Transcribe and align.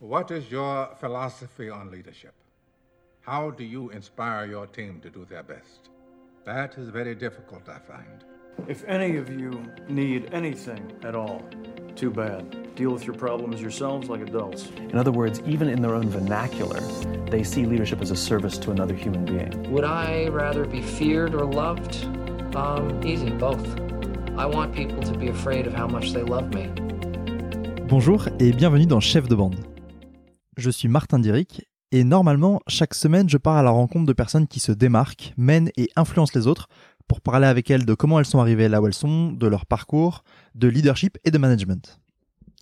What 0.00 0.30
is 0.30 0.50
your 0.50 0.90
philosophy 1.00 1.70
on 1.70 1.90
leadership? 1.90 2.34
How 3.22 3.48
do 3.50 3.64
you 3.64 3.88
inspire 3.88 4.44
your 4.44 4.66
team 4.66 5.00
to 5.00 5.08
do 5.08 5.24
their 5.24 5.42
best? 5.42 5.88
That 6.44 6.76
is 6.76 6.90
very 6.90 7.14
difficult, 7.14 7.66
I 7.66 7.78
find. 7.78 8.22
If 8.68 8.84
any 8.84 9.16
of 9.16 9.30
you 9.30 9.62
need 9.88 10.28
anything 10.34 10.92
at 11.02 11.14
all, 11.14 11.42
too 11.94 12.10
bad. 12.10 12.74
Deal 12.74 12.90
with 12.90 13.06
your 13.06 13.14
problems 13.14 13.62
yourselves 13.62 14.10
like 14.10 14.20
adults. 14.20 14.68
In 14.76 14.98
other 14.98 15.12
words, 15.12 15.40
even 15.46 15.66
in 15.70 15.80
their 15.80 15.94
own 15.94 16.10
vernacular, 16.10 16.80
they 17.30 17.42
see 17.42 17.64
leadership 17.64 18.02
as 18.02 18.10
a 18.10 18.16
service 18.16 18.58
to 18.58 18.72
another 18.72 18.94
human 18.94 19.24
being. 19.24 19.72
Would 19.72 19.84
I 19.84 20.28
rather 20.28 20.66
be 20.66 20.82
feared 20.82 21.34
or 21.34 21.46
loved? 21.46 22.04
Um, 22.54 23.00
easy, 23.02 23.30
both. 23.30 23.66
I 24.36 24.44
want 24.44 24.74
people 24.74 25.02
to 25.04 25.16
be 25.16 25.28
afraid 25.28 25.66
of 25.66 25.72
how 25.72 25.86
much 25.86 26.12
they 26.12 26.22
love 26.22 26.52
me. 26.52 26.70
Bonjour 27.88 28.26
et 28.40 28.52
bienvenue 28.52 28.84
dans 28.84 29.00
Chef 29.00 29.26
de 29.26 29.34
bande. 29.34 29.56
Je 30.56 30.70
suis 30.70 30.88
Martin 30.88 31.18
Diric 31.18 31.66
et 31.92 32.02
normalement, 32.02 32.60
chaque 32.66 32.94
semaine, 32.94 33.28
je 33.28 33.36
pars 33.36 33.56
à 33.56 33.62
la 33.62 33.70
rencontre 33.70 34.06
de 34.06 34.12
personnes 34.14 34.46
qui 34.46 34.58
se 34.58 34.72
démarquent, 34.72 35.34
mènent 35.36 35.70
et 35.76 35.90
influencent 35.96 36.32
les 36.34 36.46
autres 36.46 36.68
pour 37.06 37.20
parler 37.20 37.46
avec 37.46 37.70
elles 37.70 37.84
de 37.84 37.92
comment 37.92 38.18
elles 38.18 38.24
sont 38.24 38.40
arrivées 38.40 38.70
là 38.70 38.80
où 38.80 38.86
elles 38.86 38.94
sont, 38.94 39.32
de 39.32 39.46
leur 39.46 39.66
parcours, 39.66 40.24
de 40.54 40.66
leadership 40.66 41.18
et 41.24 41.30
de 41.30 41.36
management. 41.36 42.00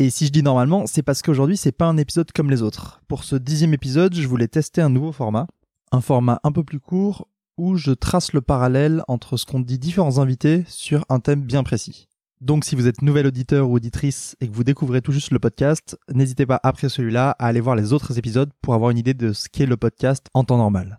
Et 0.01 0.11
si 0.11 0.27
je 0.27 0.33
dis 0.33 0.43
normalement, 0.43 0.87
c'est 0.87 1.05
parce 1.05 1.23
qu'aujourd'hui, 1.23 1.57
c'est 1.57 1.71
pas 1.71 1.87
un 1.87 1.97
épisode 1.97 2.33
comme 2.33 2.51
les 2.51 2.63
autres. 2.63 3.01
Pour 3.07 3.23
ce 3.23 3.37
dixième 3.37 3.75
épisode, 3.75 4.15
je 4.15 4.27
voulais 4.27 4.49
tester 4.49 4.83
un 4.83 4.91
nouveau 4.91 5.13
format. 5.13 5.47
Un 5.93 6.01
format 6.01 6.41
un 6.43 6.51
peu 6.51 6.65
plus 6.65 6.81
court 6.81 7.29
où 7.57 7.77
je 7.77 7.93
trace 7.93 8.33
le 8.33 8.41
parallèle 8.41 9.05
entre 9.07 9.37
ce 9.37 9.47
qu'ont 9.47 9.61
dit 9.61 9.79
différents 9.79 10.19
invités 10.19 10.65
sur 10.67 11.05
un 11.09 11.21
thème 11.21 11.43
bien 11.43 11.63
précis. 11.63 12.09
Donc 12.45 12.67
si 12.67 12.75
vous 12.75 12.87
êtes 12.87 13.01
nouvel 13.01 13.27
auditeur 13.27 13.71
ou 13.71 13.77
auditrice 13.77 14.37
et 14.43 14.49
que 14.49 14.53
vous 14.53 14.65
découvrez 14.65 15.01
tout 15.01 15.13
juste 15.13 15.31
le 15.31 15.39
podcast, 15.39 15.99
n'hésitez 16.13 16.45
pas 16.45 16.61
après 16.63 16.91
celui-là 16.91 17.31
à 17.39 17.47
aller 17.47 17.63
voir 17.63 17.75
les 17.75 17.95
autres 17.95 18.19
épisodes 18.19 18.51
pour 18.61 18.75
avoir 18.75 18.91
une 18.91 18.99
idée 18.99 19.15
de 19.15 19.33
ce 19.33 19.49
qu'est 19.49 19.65
le 19.65 19.79
podcast 19.79 20.27
en 20.35 20.45
temps 20.45 20.59
normal. 20.59 20.99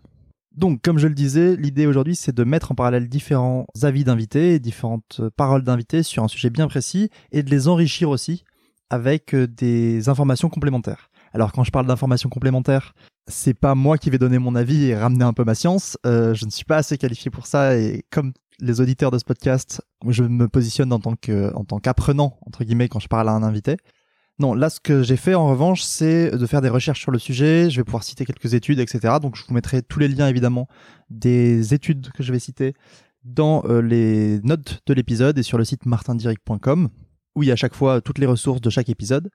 Donc 0.56 0.82
comme 0.82 0.98
je 0.98 1.06
le 1.06 1.14
disais, 1.14 1.54
l'idée 1.54 1.86
aujourd'hui 1.86 2.16
c'est 2.16 2.34
de 2.34 2.42
mettre 2.42 2.72
en 2.72 2.74
parallèle 2.74 3.08
différents 3.08 3.64
avis 3.80 4.02
d'invités, 4.02 4.58
différentes 4.58 5.20
paroles 5.36 5.62
d'invités 5.62 6.02
sur 6.02 6.24
un 6.24 6.28
sujet 6.28 6.50
bien 6.50 6.66
précis 6.66 7.10
et 7.30 7.44
de 7.44 7.50
les 7.50 7.68
enrichir 7.68 8.10
aussi 8.10 8.42
avec 8.90 9.32
euh, 9.32 9.46
des 9.46 10.08
informations 10.08 10.48
complémentaires. 10.48 11.10
Alors 11.32 11.52
quand 11.52 11.62
je 11.62 11.70
parle 11.70 11.86
d'informations 11.86 12.28
complémentaires, 12.28 12.92
c'est 13.28 13.54
pas 13.54 13.76
moi 13.76 13.98
qui 13.98 14.10
vais 14.10 14.18
donner 14.18 14.40
mon 14.40 14.56
avis 14.56 14.86
et 14.86 14.96
ramener 14.96 15.24
un 15.24 15.32
peu 15.32 15.44
ma 15.44 15.54
science. 15.54 15.96
Euh, 16.06 16.34
je 16.34 16.44
ne 16.44 16.50
suis 16.50 16.64
pas 16.64 16.78
assez 16.78 16.98
qualifié 16.98 17.30
pour 17.30 17.46
ça 17.46 17.76
et 17.76 18.04
comme 18.10 18.32
les 18.60 18.80
auditeurs 18.80 19.10
de 19.10 19.18
ce 19.18 19.24
podcast, 19.24 19.82
je 20.08 20.22
me 20.22 20.48
positionne 20.48 20.92
en 20.92 20.98
tant 20.98 21.78
qu'apprenant, 21.78 22.38
entre 22.46 22.64
guillemets, 22.64 22.88
quand 22.88 23.00
je 23.00 23.08
parle 23.08 23.28
à 23.28 23.32
un 23.32 23.42
invité. 23.42 23.76
Non, 24.38 24.52
là, 24.52 24.68
ce 24.68 24.80
que 24.80 25.02
j'ai 25.02 25.16
fait, 25.16 25.34
en 25.34 25.48
revanche, 25.48 25.82
c'est 25.82 26.30
de 26.30 26.46
faire 26.46 26.60
des 26.60 26.68
recherches 26.68 27.00
sur 27.00 27.10
le 27.10 27.18
sujet. 27.18 27.70
Je 27.70 27.76
vais 27.76 27.84
pouvoir 27.84 28.02
citer 28.02 28.26
quelques 28.26 28.52
études, 28.52 28.80
etc. 28.80 29.14
Donc, 29.20 29.36
je 29.36 29.42
vous 29.46 29.54
mettrai 29.54 29.80
tous 29.82 29.98
les 29.98 30.08
liens, 30.08 30.28
évidemment, 30.28 30.68
des 31.08 31.72
études 31.72 32.10
que 32.12 32.22
je 32.22 32.32
vais 32.32 32.38
citer 32.38 32.74
dans 33.24 33.64
euh, 33.64 33.80
les 33.80 34.40
notes 34.42 34.82
de 34.86 34.92
l'épisode 34.92 35.38
et 35.38 35.42
sur 35.42 35.56
le 35.56 35.64
site 35.64 35.86
martindiric.com, 35.86 36.90
où 37.34 37.42
il 37.42 37.46
y 37.46 37.50
a 37.50 37.54
à 37.54 37.56
chaque 37.56 37.74
fois 37.74 38.02
toutes 38.02 38.18
les 38.18 38.26
ressources 38.26 38.60
de 38.60 38.68
chaque 38.68 38.90
épisode. 38.90 39.30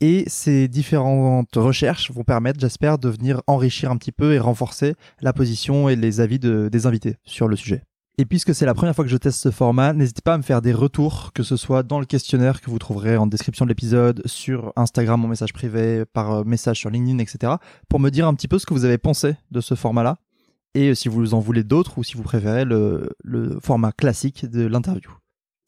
Et 0.00 0.24
ces 0.28 0.68
différentes 0.68 1.56
recherches 1.56 2.12
vont 2.12 2.24
permettre, 2.24 2.60
j'espère, 2.60 2.98
de 2.98 3.08
venir 3.08 3.42
enrichir 3.48 3.90
un 3.90 3.96
petit 3.96 4.12
peu 4.12 4.34
et 4.34 4.38
renforcer 4.38 4.94
la 5.20 5.32
position 5.32 5.88
et 5.88 5.96
les 5.96 6.20
avis 6.20 6.38
de, 6.38 6.68
des 6.70 6.86
invités 6.86 7.16
sur 7.24 7.48
le 7.48 7.56
sujet. 7.56 7.82
Et 8.18 8.24
puisque 8.24 8.54
c'est 8.54 8.64
la 8.64 8.72
première 8.72 8.94
fois 8.94 9.04
que 9.04 9.10
je 9.10 9.16
teste 9.18 9.38
ce 9.38 9.50
format, 9.50 9.92
n'hésitez 9.92 10.22
pas 10.22 10.34
à 10.34 10.38
me 10.38 10.42
faire 10.42 10.62
des 10.62 10.72
retours, 10.72 11.32
que 11.34 11.42
ce 11.42 11.58
soit 11.58 11.82
dans 11.82 12.00
le 12.00 12.06
questionnaire 12.06 12.62
que 12.62 12.70
vous 12.70 12.78
trouverez 12.78 13.18
en 13.18 13.26
description 13.26 13.66
de 13.66 13.68
l'épisode, 13.68 14.22
sur 14.24 14.72
Instagram 14.74 15.22
en 15.22 15.28
message 15.28 15.52
privé, 15.52 16.04
par 16.06 16.32
euh, 16.32 16.44
message 16.44 16.78
sur 16.78 16.88
LinkedIn, 16.88 17.18
etc. 17.18 17.54
pour 17.90 18.00
me 18.00 18.08
dire 18.08 18.26
un 18.26 18.32
petit 18.32 18.48
peu 18.48 18.58
ce 18.58 18.64
que 18.64 18.72
vous 18.72 18.86
avez 18.86 18.96
pensé 18.96 19.36
de 19.50 19.60
ce 19.60 19.74
format-là. 19.74 20.16
Et 20.74 20.88
euh, 20.88 20.94
si 20.94 21.10
vous 21.10 21.34
en 21.34 21.40
voulez 21.40 21.62
d'autres 21.62 21.98
ou 21.98 22.04
si 22.04 22.14
vous 22.14 22.22
préférez 22.22 22.64
le, 22.64 23.10
format 23.62 23.92
classique 23.92 24.46
de 24.46 24.64
l'interview. 24.64 25.10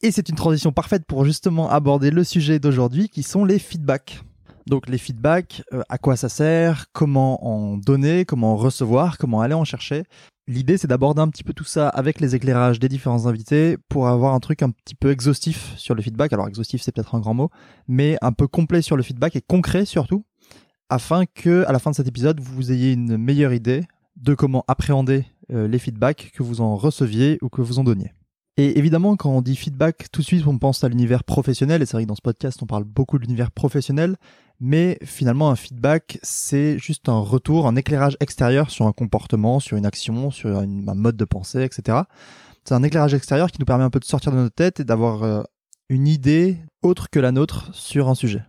Et 0.00 0.11
c'est 0.11 0.31
une 0.31 0.37
transition 0.37 0.73
parfaite 0.73 1.05
pour 1.05 1.27
justement 1.27 1.69
aborder 1.69 2.11
le 2.11 2.25
sujet 2.25 2.59
d'aujourd'hui 2.59 3.11
qui 3.11 3.25
sont 3.25 3.44
les 3.44 3.59
feedbacks. 3.59 4.23
Donc 4.67 4.89
les 4.89 4.99
feedbacks, 4.99 5.62
euh, 5.75 5.83
à 5.91 5.99
quoi 5.99 6.17
ça 6.17 6.31
sert, 6.31 6.87
comment 6.93 7.47
en 7.47 7.77
donner, 7.77 8.25
comment 8.25 8.55
en 8.55 8.56
recevoir, 8.56 9.19
comment 9.19 9.43
aller 9.43 9.55
en 9.55 9.65
chercher. 9.65 10.05
L'idée, 10.49 10.79
c'est 10.79 10.89
d'aborder 10.89 11.21
un 11.21 11.29
petit 11.29 11.45
peu 11.45 11.53
tout 11.53 11.65
ça 11.65 11.91
avec 11.91 12.23
les 12.23 12.35
éclairages 12.35 12.81
des 12.81 12.89
différents 12.89 13.27
invités 13.27 13.77
pour 13.91 14.09
avoir 14.09 14.33
un 14.33 14.41
truc 14.41 14.63
un 14.63 14.71
petit 14.71 14.95
peu 14.95 15.11
exhaustif 15.11 15.75
sur 15.77 15.95
le 15.95 16.01
feedback. 16.01 16.33
Alors, 16.33 16.49
exhaustif, 16.49 16.81
c'est 16.81 16.91
peut-être 16.91 17.15
un 17.15 17.21
grand 17.21 17.35
mot, 17.35 17.51
mais 17.87 18.17
un 18.23 18.33
peu 18.33 18.49
complet 18.49 18.81
sur 18.81 18.97
le 18.97 19.03
feedback 19.03 19.37
et 19.37 19.43
concret 19.43 19.85
surtout, 19.85 20.25
afin 20.89 21.27
que, 21.27 21.67
à 21.69 21.73
la 21.73 21.79
fin 21.79 21.91
de 21.91 21.97
cet 21.97 22.09
épisode, 22.09 22.41
vous 22.41 22.73
ayez 22.73 22.95
une 22.95 23.19
meilleure 23.19 23.53
idée 23.53 23.83
de 24.17 24.35
comment 24.35 24.65
appréhender 24.69 25.27
euh, 25.53 25.69
les 25.69 25.79
feedbacks 25.79 26.31
que 26.33 26.43
vous 26.43 26.63
en 26.63 26.77
receviez 26.77 27.37
ou 27.43 27.51
que 27.51 27.61
vous 27.61 27.79
en 27.79 27.85
donniez. 27.85 28.15
Et 28.57 28.79
évidemment, 28.79 29.17
quand 29.17 29.31
on 29.31 29.43
dit 29.43 29.55
feedback, 29.55 30.11
tout 30.11 30.23
de 30.23 30.27
suite, 30.27 30.47
on 30.47 30.57
pense 30.57 30.83
à 30.83 30.89
l'univers 30.89 31.25
professionnel. 31.25 31.83
Et 31.83 31.87
c'est 31.87 31.93
vrai 31.93 32.05
que 32.05 32.09
dans 32.09 32.17
ce 32.17 32.23
podcast, 32.23 32.59
on 32.63 32.67
parle 32.67 32.85
beaucoup 32.85 33.19
de 33.19 33.25
l'univers 33.25 33.51
professionnel. 33.51 34.17
Mais 34.61 34.99
finalement, 35.05 35.51
un 35.51 35.57
feedback, 35.57 36.19
c'est 36.23 36.79
juste 36.79 37.09
un 37.09 37.19
retour, 37.19 37.67
un 37.69 37.77
éclairage 37.77 38.17
extérieur 38.21 38.71
sur 38.71 38.87
un 38.87 38.93
comportement, 38.93 39.61
sur 39.61 39.77
une 39.77 39.87
action, 39.87 40.31
sur 40.31 40.59
un 40.59 40.67
mode 40.67 41.17
de 41.17 41.25
pensée, 41.25 41.63
etc. 41.63 41.99
C'est 42.65 42.75
un 42.75 42.83
éclairage 42.83 43.15
extérieur 43.15 43.51
qui 43.51 43.59
nous 43.61 43.67
permet 43.67 43.85
un 43.85 43.91
peu 43.91 44.01
de 44.01 44.05
sortir 44.05 44.33
de 44.33 44.37
notre 44.37 44.55
tête 44.55 44.81
et 44.81 44.85
d'avoir 44.85 45.23
euh, 45.23 45.43
une 45.89 46.09
idée 46.09 46.59
autre 46.83 47.09
que 47.09 47.21
la 47.21 47.31
nôtre 47.31 47.73
sur 47.73 48.09
un 48.09 48.15
sujet. 48.15 48.43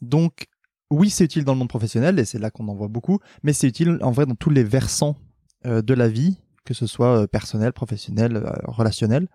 Donc, 0.00 0.48
oui, 0.90 1.10
c'est 1.10 1.24
utile 1.24 1.44
dans 1.44 1.52
le 1.52 1.58
monde 1.58 1.68
professionnel 1.68 2.18
et 2.18 2.24
c'est 2.24 2.38
là 2.38 2.50
qu'on 2.50 2.68
en 2.68 2.74
voit 2.74 2.88
beaucoup, 2.88 3.20
mais 3.44 3.52
c'est 3.52 3.68
utile 3.68 3.98
en 4.02 4.10
vrai 4.10 4.26
dans 4.26 4.34
tous 4.34 4.50
les 4.50 4.64
versants 4.64 5.16
euh, 5.64 5.80
de 5.80 5.94
la 5.94 6.08
vie, 6.08 6.38
que 6.64 6.74
ce 6.74 6.86
soit 6.86 7.22
euh, 7.22 7.26
personnel, 7.26 7.72
professionnel, 7.72 8.44
relationnel. 8.64 9.28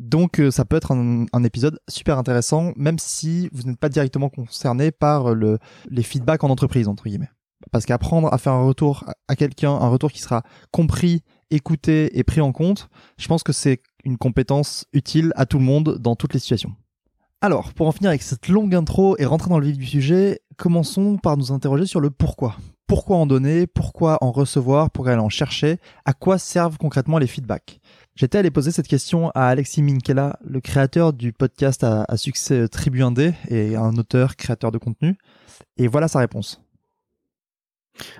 Donc 0.00 0.40
euh, 0.40 0.50
ça 0.50 0.64
peut 0.64 0.76
être 0.76 0.92
un, 0.92 1.44
épisode 1.44 1.78
super 1.86 2.18
intéressant, 2.18 2.72
même 2.74 2.98
si 2.98 3.50
vous 3.52 3.64
n'êtes 3.64 3.78
pas 3.78 3.90
directement 3.90 4.30
concerné 4.30 4.90
par 4.90 5.34
le, 5.34 5.58
les 5.90 6.02
feedbacks 6.02 6.42
en 6.42 6.48
entreprise, 6.48 6.88
entre 6.88 7.04
guillemets. 7.04 7.28
Parce 7.70 7.84
qu'apprendre 7.84 8.32
à 8.32 8.38
faire 8.38 8.54
un 8.54 8.64
retour 8.64 9.04
à 9.28 9.36
quelqu'un, 9.36 9.72
un 9.72 9.88
retour 9.88 10.10
qui 10.10 10.20
sera 10.20 10.42
compris, 10.70 11.22
écouté 11.50 12.18
et 12.18 12.24
pris 12.24 12.40
en 12.40 12.52
compte, 12.52 12.88
je 13.18 13.28
pense 13.28 13.42
que 13.42 13.52
c'est 13.52 13.82
une 14.04 14.16
compétence 14.16 14.86
utile 14.94 15.32
à 15.36 15.44
tout 15.44 15.58
le 15.58 15.64
monde 15.64 15.98
dans 16.00 16.16
toutes 16.16 16.32
les 16.32 16.40
situations. 16.40 16.72
Alors, 17.42 17.74
pour 17.74 17.86
en 17.86 17.92
finir 17.92 18.08
avec 18.08 18.22
cette 18.22 18.48
longue 18.48 18.74
intro 18.74 19.16
et 19.18 19.26
rentrer 19.26 19.50
dans 19.50 19.58
le 19.58 19.66
vif 19.66 19.76
du 19.76 19.86
sujet, 19.86 20.40
commençons 20.56 21.18
par 21.18 21.36
nous 21.36 21.52
interroger 21.52 21.84
sur 21.84 22.00
le 22.00 22.10
pourquoi. 22.10 22.56
Pourquoi 22.86 23.16
en 23.16 23.26
donner? 23.26 23.66
Pourquoi 23.66 24.18
en 24.22 24.32
recevoir? 24.32 24.90
Pourquoi 24.90 25.12
aller 25.12 25.22
en 25.22 25.28
chercher 25.28 25.78
À 26.04 26.12
quoi 26.12 26.38
servent 26.38 26.78
concrètement 26.78 27.18
les 27.18 27.26
feedbacks? 27.26 27.79
J'étais 28.16 28.38
allé 28.38 28.50
poser 28.50 28.70
cette 28.70 28.88
question 28.88 29.30
à 29.30 29.46
Alexis 29.46 29.82
Minkela, 29.82 30.38
le 30.44 30.60
créateur 30.60 31.12
du 31.12 31.32
podcast 31.32 31.84
à, 31.84 32.16
succès 32.16 32.68
Tribu 32.68 33.00
1D 33.00 33.34
et 33.48 33.76
un 33.76 33.96
auteur, 33.96 34.36
créateur 34.36 34.72
de 34.72 34.78
contenu. 34.78 35.16
Et 35.76 35.86
voilà 35.86 36.08
sa 36.08 36.18
réponse. 36.18 36.60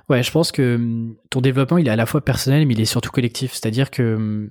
Ouais, 0.09 0.23
je 0.23 0.31
pense 0.31 0.53
que 0.53 0.77
hum, 0.77 1.17
ton 1.31 1.41
développement, 1.41 1.79
il 1.79 1.87
est 1.87 1.91
à 1.91 1.97
la 1.97 2.07
fois 2.07 2.25
personnel, 2.25 2.67
mais 2.67 2.75
il 2.75 2.81
est 2.81 2.87
surtout 2.87 3.11
collectif. 3.11 3.53
C'est-à-dire 3.53 3.91
que 3.91 4.15
hum, 4.15 4.51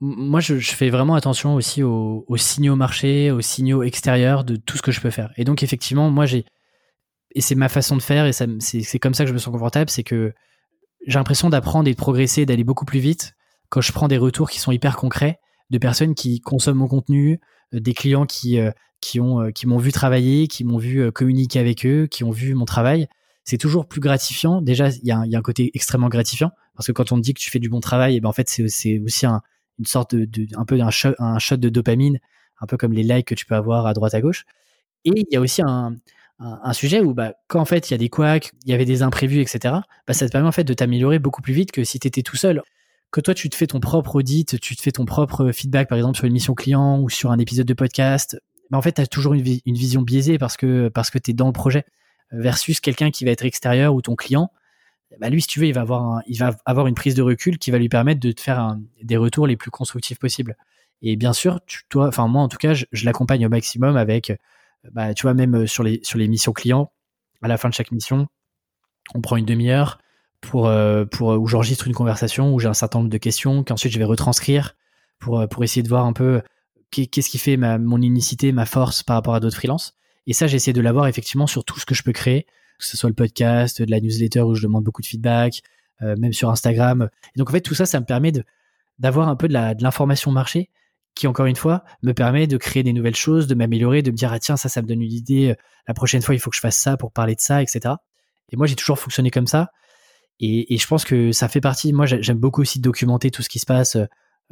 moi, 0.00 0.40
je, 0.40 0.58
fais 0.58 0.90
vraiment 0.90 1.14
attention 1.14 1.54
aussi 1.54 1.82
aux, 1.82 2.24
signaux 2.36 2.76
marché, 2.76 3.30
aux 3.30 3.40
signaux 3.40 3.82
extérieurs 3.82 4.44
de 4.44 4.56
tout 4.56 4.76
ce 4.76 4.82
que 4.82 4.92
je 4.92 5.00
peux 5.00 5.10
faire. 5.10 5.32
Et 5.36 5.44
donc, 5.44 5.62
effectivement, 5.62 6.10
moi, 6.10 6.26
j'ai. 6.26 6.44
Et 7.34 7.40
c'est 7.40 7.54
ma 7.54 7.68
façon 7.68 7.96
de 7.96 8.02
faire, 8.02 8.26
et 8.26 8.32
c'est 8.32 8.98
comme 8.98 9.14
ça 9.14 9.24
que 9.24 9.28
je 9.28 9.32
me 9.32 9.38
sens 9.38 9.52
confortable, 9.52 9.88
c'est 9.88 10.04
que 10.04 10.34
j'ai 11.06 11.18
l'impression 11.18 11.48
d'apprendre 11.48 11.88
et 11.88 11.92
de 11.92 11.96
progresser, 11.96 12.44
d'aller 12.44 12.62
beaucoup 12.62 12.84
plus 12.84 13.00
vite 13.00 13.34
quand 13.72 13.80
je 13.80 13.90
prends 13.90 14.06
des 14.06 14.18
retours 14.18 14.50
qui 14.50 14.60
sont 14.60 14.70
hyper 14.70 14.96
concrets 14.96 15.40
de 15.70 15.78
personnes 15.78 16.14
qui 16.14 16.40
consomment 16.40 16.76
mon 16.76 16.88
contenu, 16.88 17.40
euh, 17.72 17.80
des 17.80 17.94
clients 17.94 18.26
qui, 18.26 18.58
euh, 18.58 18.70
euh, 19.16 19.50
qui 19.50 19.66
m'ont 19.66 19.78
vu 19.78 19.92
travailler, 19.92 20.46
qui 20.46 20.62
m'ont 20.62 20.76
vu 20.76 21.10
communiquer 21.10 21.58
avec 21.58 21.86
eux, 21.86 22.06
qui 22.06 22.22
ont 22.22 22.30
vu 22.30 22.54
mon 22.54 22.66
travail, 22.66 23.08
c'est 23.44 23.56
toujours 23.56 23.88
plus 23.88 24.02
gratifiant. 24.02 24.60
Déjà, 24.60 24.90
il 24.90 25.06
y, 25.06 25.10
a 25.10 25.18
un 25.18 25.42
côté 25.42 25.70
extrêmement 25.72 26.10
gratifiant 26.10 26.50
parce 26.76 26.86
que 26.86 26.92
quand 26.92 27.12
on 27.12 27.16
te 27.16 27.22
dit 27.22 27.32
que 27.32 27.40
tu 27.40 27.50
fais 27.50 27.60
du 27.60 27.70
bon 27.70 27.80
travail, 27.80 28.12
et 28.12 28.16
eh 28.18 28.20
ben 28.20 28.28
en 28.28 28.32
fait 28.32 28.48
c'est 28.50 28.98
aussi 28.98 29.26
un 29.26 29.40
peu 30.66 30.78
shot, 30.90 31.56
de 31.56 31.68
dopamine, 31.70 32.18
un 32.60 32.66
peu 32.66 32.76
comme 32.76 32.92
les 32.92 33.02
likes 33.02 33.28
que 33.28 33.34
tu 33.34 33.46
peux 33.46 33.54
avoir 33.54 33.86
à 33.86 33.94
droite 33.94 34.12
à 34.12 34.20
gauche. 34.20 34.44
Et 35.06 35.12
il 35.16 35.26
y 35.30 35.36
a 35.36 35.40
aussi 35.40 35.62
un, 35.66 35.96
sujet 36.74 37.00
où 37.00 37.14
bah, 37.14 37.32
quand 37.48 37.64
fait 37.64 37.88
il 37.88 37.92
y 37.92 37.94
a 37.94 37.98
des 37.98 38.10
couacs, 38.10 38.52
il 38.66 38.70
y 38.70 38.74
avait 38.74 38.84
des 38.84 39.02
imprévus, 39.02 39.40
etc. 39.40 39.76
Bah, 40.06 40.12
ça 40.12 40.26
te 40.26 40.32
permet 40.32 40.48
en 40.48 40.52
fait 40.52 40.64
de 40.64 40.74
t'améliorer 40.74 41.18
beaucoup 41.18 41.40
plus 41.40 41.54
vite 41.54 41.72
que 41.72 41.84
si 41.84 41.98
tu 41.98 42.06
étais 42.06 42.22
tout 42.22 42.36
seul 42.36 42.62
que 43.12 43.20
toi 43.20 43.34
tu 43.34 43.50
te 43.50 43.56
fais 43.56 43.66
ton 43.66 43.78
propre 43.78 44.16
audit, 44.16 44.58
tu 44.60 44.74
te 44.74 44.82
fais 44.82 44.90
ton 44.90 45.04
propre 45.04 45.52
feedback 45.52 45.88
par 45.88 45.98
exemple 45.98 46.16
sur 46.16 46.24
une 46.24 46.32
mission 46.32 46.54
client 46.54 46.98
ou 46.98 47.10
sur 47.10 47.30
un 47.30 47.38
épisode 47.38 47.66
de 47.66 47.74
podcast, 47.74 48.40
bah 48.70 48.78
en 48.78 48.82
fait 48.82 48.92
tu 48.92 49.00
as 49.02 49.06
toujours 49.06 49.34
une, 49.34 49.42
vision 49.42 50.02
biaisée 50.02 50.38
parce 50.38 50.56
que 50.56 50.88
parce 50.88 51.10
que 51.10 51.18
tu 51.18 51.30
es 51.30 51.34
dans 51.34 51.46
le 51.46 51.52
projet 51.52 51.84
versus 52.32 52.80
quelqu'un 52.80 53.10
qui 53.10 53.26
va 53.26 53.30
être 53.30 53.44
extérieur 53.44 53.94
ou 53.94 54.00
ton 54.00 54.16
client, 54.16 54.50
bah 55.20 55.28
lui 55.28 55.42
si 55.42 55.46
tu 55.46 55.60
veux, 55.60 55.66
il 55.66 55.74
va 55.74 55.82
avoir 55.82 56.22
il 56.26 56.38
va 56.38 56.56
avoir 56.64 56.86
une 56.86 56.94
prise 56.94 57.14
de 57.14 57.22
recul 57.22 57.58
qui 57.58 57.70
va 57.70 57.78
lui 57.78 57.90
permettre 57.90 58.20
de 58.20 58.32
te 58.32 58.40
faire 58.40 58.76
des 59.02 59.18
retours 59.18 59.46
les 59.46 59.56
plus 59.56 59.70
constructifs 59.70 60.18
possibles. 60.18 60.56
Et 61.02 61.16
bien 61.16 61.34
sûr, 61.34 61.60
toi 61.90 62.08
enfin 62.08 62.26
moi 62.28 62.42
en 62.42 62.48
tout 62.48 62.56
cas, 62.56 62.72
je, 62.72 62.86
l'accompagne 63.04 63.44
au 63.44 63.50
maximum 63.50 63.96
avec 63.96 64.32
bah, 64.92 65.12
tu 65.12 65.22
vois 65.22 65.34
même 65.34 65.66
sur 65.66 65.82
les 65.82 66.00
sur 66.02 66.18
les 66.18 66.28
missions 66.28 66.52
clients, 66.52 66.90
à 67.42 67.48
la 67.48 67.58
fin 67.58 67.68
de 67.68 67.74
chaque 67.74 67.92
mission, 67.92 68.26
on 69.14 69.20
prend 69.20 69.36
une 69.36 69.44
demi-heure 69.44 69.98
pour, 70.42 70.70
pour 71.10 71.28
où 71.28 71.46
j'enregistre 71.46 71.86
une 71.86 71.94
conversation 71.94 72.52
où 72.52 72.60
j'ai 72.60 72.68
un 72.68 72.74
certain 72.74 72.98
nombre 72.98 73.10
de 73.10 73.18
questions 73.18 73.64
qu'ensuite 73.64 73.92
je 73.92 73.98
vais 73.98 74.04
retranscrire 74.04 74.76
pour, 75.18 75.48
pour 75.48 75.64
essayer 75.64 75.82
de 75.82 75.88
voir 75.88 76.04
un 76.04 76.12
peu 76.12 76.42
qu'est-ce 76.92 77.30
qui 77.30 77.38
fait 77.38 77.56
ma, 77.56 77.78
mon 77.78 78.00
unicité, 78.02 78.52
ma 78.52 78.66
force 78.66 79.02
par 79.02 79.16
rapport 79.16 79.34
à 79.34 79.40
d'autres 79.40 79.56
freelances. 79.56 79.94
Et 80.26 80.32
ça, 80.32 80.46
j'essaie 80.46 80.72
de 80.72 80.80
l'avoir 80.80 81.06
effectivement 81.06 81.46
sur 81.46 81.64
tout 81.64 81.80
ce 81.80 81.86
que 81.86 81.94
je 81.94 82.02
peux 82.02 82.12
créer, 82.12 82.46
que 82.78 82.84
ce 82.84 82.96
soit 82.96 83.08
le 83.08 83.14
podcast, 83.14 83.82
de 83.82 83.90
la 83.90 84.00
newsletter 84.00 84.42
où 84.42 84.54
je 84.54 84.62
demande 84.62 84.84
beaucoup 84.84 85.02
de 85.02 85.06
feedback, 85.06 85.62
euh, 86.02 86.14
même 86.18 86.32
sur 86.32 86.50
Instagram. 86.50 87.08
Et 87.34 87.38
donc 87.38 87.48
en 87.50 87.52
fait, 87.52 87.60
tout 87.60 87.74
ça, 87.74 87.86
ça 87.86 87.98
me 87.98 88.04
permet 88.04 88.32
de 88.32 88.44
d'avoir 88.98 89.28
un 89.28 89.36
peu 89.36 89.48
de 89.48 89.82
l'information 89.82 90.30
marché 90.30 90.70
qui, 91.14 91.26
encore 91.26 91.46
une 91.46 91.56
fois, 91.56 91.82
me 92.02 92.12
permet 92.12 92.46
de 92.46 92.56
créer 92.56 92.82
des 92.82 92.92
nouvelles 92.92 93.16
choses, 93.16 93.46
de 93.46 93.54
m'améliorer, 93.54 94.02
de 94.02 94.10
me 94.10 94.16
dire, 94.16 94.32
ah 94.32 94.38
tiens, 94.38 94.56
ça, 94.56 94.68
ça 94.68 94.80
me 94.80 94.86
donne 94.86 95.02
une 95.02 95.12
idée, 95.12 95.50
euh, 95.50 95.54
la 95.88 95.94
prochaine 95.94 96.22
fois, 96.22 96.34
il 96.34 96.38
faut 96.38 96.50
que 96.50 96.56
je 96.56 96.60
fasse 96.60 96.76
ça 96.76 96.96
pour 96.96 97.10
parler 97.10 97.34
de 97.34 97.40
ça, 97.40 97.62
etc. 97.62 97.94
Et 98.50 98.56
moi, 98.56 98.66
j'ai 98.66 98.76
toujours 98.76 98.98
fonctionné 98.98 99.30
comme 99.30 99.46
ça. 99.46 99.70
Et, 100.44 100.76
je 100.76 100.86
pense 100.86 101.04
que 101.04 101.30
ça 101.30 101.48
fait 101.48 101.60
partie, 101.60 101.92
moi, 101.92 102.04
j'aime 102.04 102.38
beaucoup 102.38 102.62
aussi 102.62 102.80
documenter 102.80 103.30
tout 103.30 103.42
ce 103.42 103.48
qui 103.48 103.60
se 103.60 103.66
passe 103.66 103.96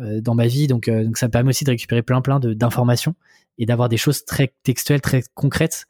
euh, 0.01 0.21
dans 0.21 0.35
ma 0.35 0.47
vie, 0.47 0.69
donc, 0.69 0.89
donc 0.89 1.19
ça 1.19 1.27
me 1.27 1.33
permet 1.33 1.51
aussi 1.51 1.65
de 1.65 1.71
récupérer 1.71 2.03
plein, 2.03 2.23
plein 2.23 2.39
d'informations 2.39 3.15
et 3.59 3.67
d'avoir 3.67 3.89
des 3.89 3.97
choses 3.97 4.25
très 4.25 4.55
textuelles, 4.63 5.01
très 5.01 5.23
concrètes, 5.35 5.87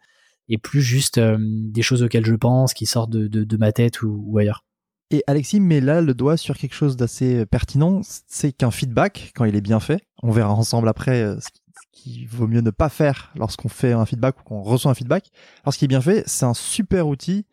et 0.49 0.59
plus 0.59 0.83
juste 0.83 1.21
des 1.21 1.83
choses 1.83 2.03
auxquelles 2.03 2.27
je 2.27 2.35
pense, 2.35 2.75
qui 2.75 2.87
sortent 2.87 3.11
de, 3.11 3.29
de, 3.29 3.57
ma 3.59 3.73
tête 3.73 4.03
ou, 4.03 4.25
ou 4.27 4.39
ailleurs. 4.39 4.65
Et 5.13 5.25
Alexis 5.27 5.59
met 5.59 5.81
là 5.81 6.01
le 6.01 6.15
doigt 6.15 6.37
sur 6.37 6.57
quelque 6.57 6.75
chose 6.75 6.97
d'assez 6.97 7.41
euh, 7.41 7.47
pertinent, 7.47 8.01
c'est 8.05 8.53
qu'un 8.53 8.71
feedback, 8.71 9.33
quand 9.35 9.45
il 9.45 9.57
est 9.57 9.61
bien 9.61 9.81
fait, 9.81 10.01
on 10.23 10.31
verra 10.31 10.53
ensemble 10.53 10.89
après 10.89 11.23
euh, 11.23 11.41
ce 11.41 11.49
qu'il 11.93 12.29
vaut 12.29 12.47
mieux 12.47 12.61
ne 12.61 12.71
pas 12.71 12.89
faire 12.89 13.33
lorsqu'on 13.35 13.69
fait 13.69 13.93
un 13.93 14.07
feedback 14.07 14.39
ou 14.41 14.45
qu'on 14.45 14.63
reçoit 14.63 14.91
un 14.91 14.95
feedback. 14.95 15.31
Lorsqu'il 15.65 15.87
est 15.87 15.89
bien 15.89 16.01
fait, 16.01 16.23
c'est 16.27 16.47
un 16.47 16.55
super 16.55 17.09
outil 17.09 17.45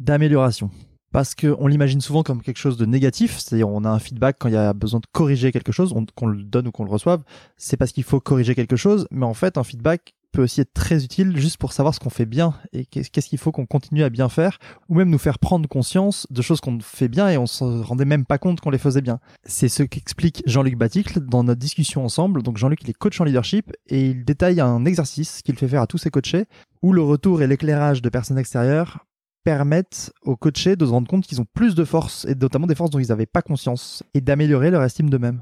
d'amélioration. 0.00 0.70
Parce 1.12 1.34
qu'on 1.34 1.66
l'imagine 1.66 2.00
souvent 2.00 2.22
comme 2.22 2.42
quelque 2.42 2.58
chose 2.58 2.76
de 2.76 2.84
négatif, 2.84 3.38
c'est-à-dire 3.38 3.68
on 3.68 3.84
a 3.84 3.90
un 3.90 3.98
feedback 3.98 4.36
quand 4.38 4.48
il 4.48 4.54
y 4.54 4.58
a 4.58 4.72
besoin 4.72 5.00
de 5.00 5.06
corriger 5.12 5.52
quelque 5.52 5.72
chose, 5.72 5.94
qu'on 6.14 6.26
le 6.26 6.42
donne 6.42 6.68
ou 6.68 6.72
qu'on 6.72 6.84
le 6.84 6.90
reçoive, 6.90 7.22
c'est 7.56 7.76
parce 7.76 7.92
qu'il 7.92 8.04
faut 8.04 8.20
corriger 8.20 8.54
quelque 8.54 8.76
chose, 8.76 9.06
mais 9.10 9.24
en 9.24 9.34
fait 9.34 9.56
un 9.56 9.64
feedback 9.64 10.14
peut 10.36 10.42
aussi 10.42 10.60
être 10.60 10.74
très 10.74 11.02
utile 11.02 11.34
juste 11.38 11.56
pour 11.56 11.72
savoir 11.72 11.94
ce 11.94 12.00
qu'on 12.00 12.10
fait 12.10 12.26
bien 12.26 12.52
et 12.74 12.84
qu'est-ce 12.84 13.28
qu'il 13.28 13.38
faut 13.38 13.52
qu'on 13.52 13.64
continue 13.64 14.02
à 14.02 14.10
bien 14.10 14.28
faire 14.28 14.58
ou 14.88 14.94
même 14.94 15.08
nous 15.08 15.18
faire 15.18 15.38
prendre 15.38 15.66
conscience 15.66 16.26
de 16.30 16.42
choses 16.42 16.60
qu'on 16.60 16.78
fait 16.80 17.08
bien 17.08 17.30
et 17.30 17.38
on 17.38 17.46
se 17.46 17.64
rendait 17.64 18.04
même 18.04 18.26
pas 18.26 18.36
compte 18.36 18.60
qu'on 18.60 18.68
les 18.68 18.78
faisait 18.78 19.00
bien. 19.00 19.18
C'est 19.44 19.70
ce 19.70 19.82
qu'explique 19.82 20.42
Jean-Luc 20.44 20.76
Baticle 20.76 21.20
dans 21.20 21.42
notre 21.42 21.60
discussion 21.60 22.04
ensemble. 22.04 22.42
Donc 22.42 22.58
Jean-Luc 22.58 22.82
il 22.82 22.90
est 22.90 22.92
coach 22.92 23.18
en 23.18 23.24
leadership 23.24 23.72
et 23.88 24.10
il 24.10 24.26
détaille 24.26 24.60
un 24.60 24.84
exercice 24.84 25.40
qu'il 25.42 25.56
fait 25.56 25.68
faire 25.68 25.80
à 25.80 25.86
tous 25.86 25.98
ses 25.98 26.10
coachés 26.10 26.44
où 26.82 26.92
le 26.92 27.02
retour 27.02 27.40
et 27.40 27.46
l'éclairage 27.46 28.02
de 28.02 28.08
personnes 28.10 28.38
extérieures 28.38 29.06
permettent 29.46 30.12
aux 30.22 30.34
coachés 30.34 30.74
de 30.74 30.84
se 30.84 30.90
rendre 30.90 31.06
compte 31.06 31.24
qu'ils 31.24 31.40
ont 31.40 31.46
plus 31.54 31.76
de 31.76 31.84
force 31.84 32.24
et 32.24 32.34
notamment 32.34 32.66
des 32.66 32.74
forces 32.74 32.90
dont 32.90 32.98
ils 32.98 33.10
n'avaient 33.10 33.26
pas 33.26 33.42
conscience 33.42 34.02
et 34.12 34.20
d'améliorer 34.20 34.72
leur 34.72 34.82
estime 34.82 35.08
d'eux-mêmes. 35.08 35.40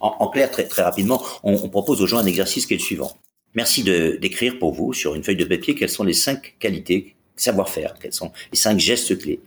En, 0.00 0.26
clair, 0.26 0.50
très, 0.50 0.66
très 0.66 0.82
rapidement, 0.82 1.22
on, 1.44 1.68
propose 1.68 2.02
aux 2.02 2.06
gens 2.08 2.18
un 2.18 2.26
exercice 2.26 2.66
qui 2.66 2.74
est 2.74 2.78
le 2.78 2.82
suivant. 2.82 3.16
Merci 3.54 3.84
d'écrire 3.84 4.58
pour 4.58 4.74
vous 4.74 4.92
sur 4.92 5.14
une 5.14 5.22
feuille 5.22 5.36
de 5.36 5.44
papier 5.44 5.76
quelles 5.76 5.88
sont 5.88 6.02
les 6.02 6.14
cinq 6.14 6.56
qualités, 6.58 7.14
savoir-faire, 7.36 7.94
quels 8.00 8.12
sont 8.12 8.32
les 8.50 8.58
cinq 8.58 8.80
gestes 8.80 9.16
clés 9.16 9.38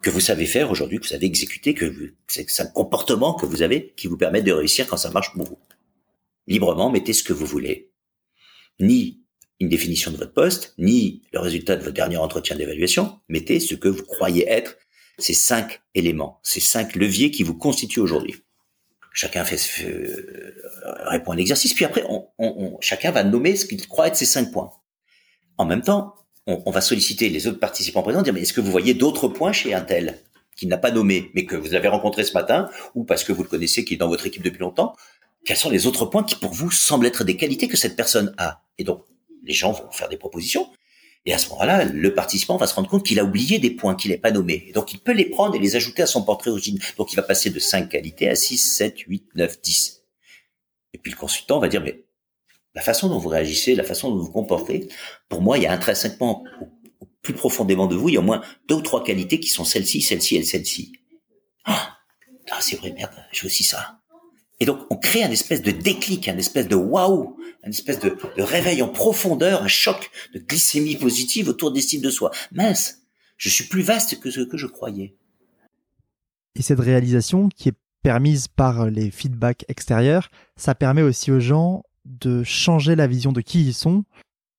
que 0.00 0.08
vous 0.08 0.20
savez 0.20 0.46
faire 0.46 0.70
aujourd'hui, 0.70 0.96
que 0.96 1.04
vous 1.04 1.10
savez 1.10 1.26
exécuter, 1.26 1.74
que 1.74 2.14
c'est 2.26 2.48
cinq 2.48 2.72
comportements 2.72 3.34
que 3.34 3.44
vous 3.44 3.60
avez 3.60 3.92
qui 3.98 4.06
vous 4.06 4.16
permettent 4.16 4.46
de 4.46 4.52
réussir 4.52 4.86
quand 4.88 4.96
ça 4.96 5.10
marche 5.10 5.34
pour 5.34 5.44
vous. 5.44 5.58
Librement, 6.46 6.88
mettez 6.90 7.12
ce 7.12 7.22
que 7.22 7.34
vous 7.34 7.46
voulez. 7.46 7.90
Ni 8.80 9.21
une 9.60 9.68
définition 9.68 10.10
de 10.10 10.16
votre 10.16 10.32
poste, 10.32 10.74
ni 10.78 11.22
le 11.32 11.40
résultat 11.40 11.76
de 11.76 11.82
votre 11.82 11.94
dernier 11.94 12.16
entretien 12.16 12.56
d'évaluation. 12.56 13.20
Mettez 13.28 13.60
ce 13.60 13.74
que 13.74 13.88
vous 13.88 14.02
croyez 14.02 14.48
être 14.48 14.76
ces 15.18 15.34
cinq 15.34 15.80
éléments, 15.94 16.40
ces 16.42 16.60
cinq 16.60 16.96
leviers 16.96 17.30
qui 17.30 17.42
vous 17.42 17.56
constituent 17.56 18.00
aujourd'hui 18.00 18.42
chacun 19.12 19.44
fait, 19.44 19.84
euh, 19.84 20.54
répond 21.06 21.32
à 21.32 21.36
l'exercice, 21.36 21.74
puis 21.74 21.84
après, 21.84 22.04
chacun 22.80 23.10
va 23.10 23.24
nommer 23.24 23.56
ce 23.56 23.66
qu'il 23.66 23.86
croit 23.86 24.08
être 24.08 24.16
ses 24.16 24.26
cinq 24.26 24.50
points. 24.52 24.70
En 25.58 25.64
même 25.64 25.82
temps, 25.82 26.14
on 26.46 26.70
va 26.72 26.80
solliciter 26.80 27.28
les 27.28 27.46
autres 27.46 27.60
participants 27.60 28.02
présents, 28.02 28.22
dire, 28.22 28.32
mais 28.32 28.40
est-ce 28.40 28.52
que 28.52 28.60
vous 28.60 28.70
voyez 28.70 28.94
d'autres 28.94 29.28
points 29.28 29.52
chez 29.52 29.74
un 29.74 29.80
tel 29.80 30.18
qui 30.56 30.66
n'a 30.66 30.76
pas 30.76 30.90
nommé, 30.90 31.30
mais 31.34 31.46
que 31.46 31.54
vous 31.54 31.74
avez 31.74 31.88
rencontré 31.88 32.24
ce 32.24 32.32
matin, 32.32 32.68
ou 32.94 33.04
parce 33.04 33.22
que 33.22 33.32
vous 33.32 33.42
le 33.42 33.48
connaissez, 33.48 33.84
qui 33.84 33.94
est 33.94 33.98
dans 33.98 34.08
votre 34.08 34.26
équipe 34.26 34.42
depuis 34.42 34.58
longtemps, 34.58 34.96
quels 35.44 35.56
sont 35.56 35.70
les 35.70 35.86
autres 35.86 36.06
points 36.06 36.24
qui 36.24 36.36
pour 36.36 36.52
vous 36.52 36.70
semblent 36.70 37.06
être 37.06 37.24
des 37.24 37.36
qualités 37.36 37.68
que 37.68 37.76
cette 37.76 37.96
personne 37.96 38.34
a? 38.38 38.62
Et 38.78 38.84
donc, 38.84 39.04
les 39.42 39.52
gens 39.52 39.72
vont 39.72 39.90
faire 39.90 40.08
des 40.08 40.16
propositions, 40.16 40.70
et 41.24 41.32
à 41.32 41.38
ce 41.38 41.48
moment-là, 41.50 41.84
le 41.84 42.14
participant 42.14 42.56
va 42.56 42.66
se 42.66 42.74
rendre 42.74 42.88
compte 42.88 43.06
qu'il 43.06 43.20
a 43.20 43.24
oublié 43.24 43.58
des 43.58 43.70
points 43.70 43.94
qu'il 43.94 44.10
n'est 44.10 44.18
pas 44.18 44.32
nommés. 44.32 44.64
Et 44.68 44.72
donc, 44.72 44.92
il 44.92 44.98
peut 44.98 45.12
les 45.12 45.26
prendre 45.26 45.54
et 45.54 45.58
les 45.58 45.76
ajouter 45.76 46.02
à 46.02 46.06
son 46.06 46.24
portrait 46.24 46.50
original. 46.50 46.82
Donc, 46.96 47.12
il 47.12 47.16
va 47.16 47.22
passer 47.22 47.50
de 47.50 47.60
5 47.60 47.88
qualités 47.88 48.28
à 48.28 48.34
6, 48.34 48.58
7, 48.58 48.98
8, 48.98 49.28
9, 49.36 49.60
10. 49.60 50.02
Et 50.94 50.98
puis, 50.98 51.12
le 51.12 51.16
consultant 51.16 51.60
va 51.60 51.68
dire, 51.68 51.80
mais 51.80 52.04
la 52.74 52.82
façon 52.82 53.08
dont 53.08 53.18
vous 53.18 53.28
réagissez, 53.28 53.76
la 53.76 53.84
façon 53.84 54.10
dont 54.10 54.16
vous 54.16 54.24
vous 54.24 54.32
comportez, 54.32 54.88
pour 55.28 55.42
moi, 55.42 55.58
il 55.58 55.64
y 55.64 55.66
a 55.66 55.72
intrinsèquement, 55.72 56.44
plus 57.20 57.34
profondément 57.34 57.86
de 57.86 57.94
vous, 57.94 58.08
il 58.08 58.14
y 58.14 58.16
a 58.16 58.20
au 58.20 58.24
moins 58.24 58.42
deux 58.68 58.76
ou 58.76 58.82
trois 58.82 59.04
qualités 59.04 59.38
qui 59.38 59.48
sont 59.48 59.64
celles-ci, 59.64 60.02
celle-ci 60.02 60.36
et 60.36 60.42
celle-ci. 60.42 60.92
Ah, 61.64 61.98
ah 62.50 62.58
c'est 62.60 62.76
vrai, 62.76 62.90
merde, 62.90 63.14
j'ai 63.30 63.46
aussi 63.46 63.62
ça. 63.62 64.01
Et 64.62 64.64
donc, 64.64 64.78
on 64.90 64.96
crée 64.96 65.24
un 65.24 65.30
espèce 65.32 65.60
de 65.60 65.72
déclic, 65.72 66.28
un 66.28 66.38
espèce 66.38 66.68
de 66.68 66.76
waouh, 66.76 67.36
un 67.64 67.70
espèce 67.70 67.98
de, 67.98 68.16
réveil 68.38 68.80
en 68.80 68.88
profondeur, 68.88 69.60
un 69.64 69.66
choc 69.66 70.08
de 70.34 70.38
glycémie 70.38 70.94
positive 70.94 71.48
autour 71.48 71.72
d'estime 71.72 72.00
de 72.00 72.10
soi. 72.10 72.30
Mince, 72.52 73.00
je 73.38 73.48
suis 73.48 73.64
plus 73.64 73.82
vaste 73.82 74.20
que 74.20 74.30
ce 74.30 74.42
que 74.42 74.56
je 74.56 74.68
croyais. 74.68 75.16
Et 76.54 76.62
cette 76.62 76.78
réalisation 76.78 77.48
qui 77.48 77.70
est 77.70 77.76
permise 78.04 78.46
par 78.46 78.88
les 78.88 79.10
feedbacks 79.10 79.64
extérieurs, 79.66 80.30
ça 80.54 80.76
permet 80.76 81.02
aussi 81.02 81.32
aux 81.32 81.40
gens 81.40 81.82
de 82.04 82.44
changer 82.44 82.94
la 82.94 83.08
vision 83.08 83.32
de 83.32 83.40
qui 83.40 83.66
ils 83.66 83.74
sont 83.74 84.04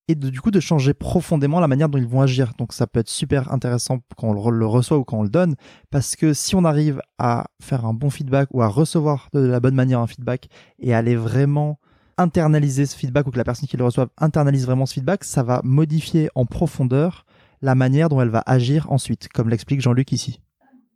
et 0.08 0.14
de, 0.14 0.28
du 0.28 0.40
coup 0.40 0.50
de 0.50 0.60
changer 0.60 0.94
profondément 0.94 1.60
la 1.60 1.68
manière 1.68 1.88
dont 1.88 1.98
ils 1.98 2.06
vont 2.06 2.20
agir. 2.20 2.52
Donc 2.58 2.72
ça 2.72 2.86
peut 2.86 3.00
être 3.00 3.08
super 3.08 3.52
intéressant 3.52 4.00
quand 4.16 4.28
on 4.28 4.50
le 4.50 4.66
reçoit 4.66 4.98
ou 4.98 5.04
quand 5.04 5.18
on 5.18 5.22
le 5.22 5.28
donne, 5.28 5.56
parce 5.90 6.16
que 6.16 6.34
si 6.34 6.54
on 6.54 6.64
arrive 6.64 7.00
à 7.18 7.46
faire 7.62 7.84
un 7.86 7.94
bon 7.94 8.10
feedback 8.10 8.48
ou 8.52 8.62
à 8.62 8.68
recevoir 8.68 9.28
de 9.32 9.40
la 9.40 9.60
bonne 9.60 9.74
manière 9.74 10.00
un 10.00 10.06
feedback 10.06 10.48
et 10.78 10.94
aller 10.94 11.16
vraiment 11.16 11.78
internaliser 12.16 12.86
ce 12.86 12.96
feedback 12.96 13.26
ou 13.26 13.30
que 13.30 13.38
la 13.38 13.44
personne 13.44 13.68
qui 13.68 13.76
le 13.76 13.84
reçoit 13.84 14.08
internalise 14.18 14.66
vraiment 14.66 14.86
ce 14.86 14.94
feedback, 14.94 15.24
ça 15.24 15.42
va 15.42 15.60
modifier 15.64 16.28
en 16.34 16.46
profondeur 16.46 17.24
la 17.62 17.74
manière 17.74 18.08
dont 18.08 18.20
elle 18.20 18.28
va 18.28 18.42
agir 18.46 18.90
ensuite, 18.92 19.28
comme 19.28 19.48
l'explique 19.48 19.80
Jean-Luc 19.80 20.12
ici. 20.12 20.40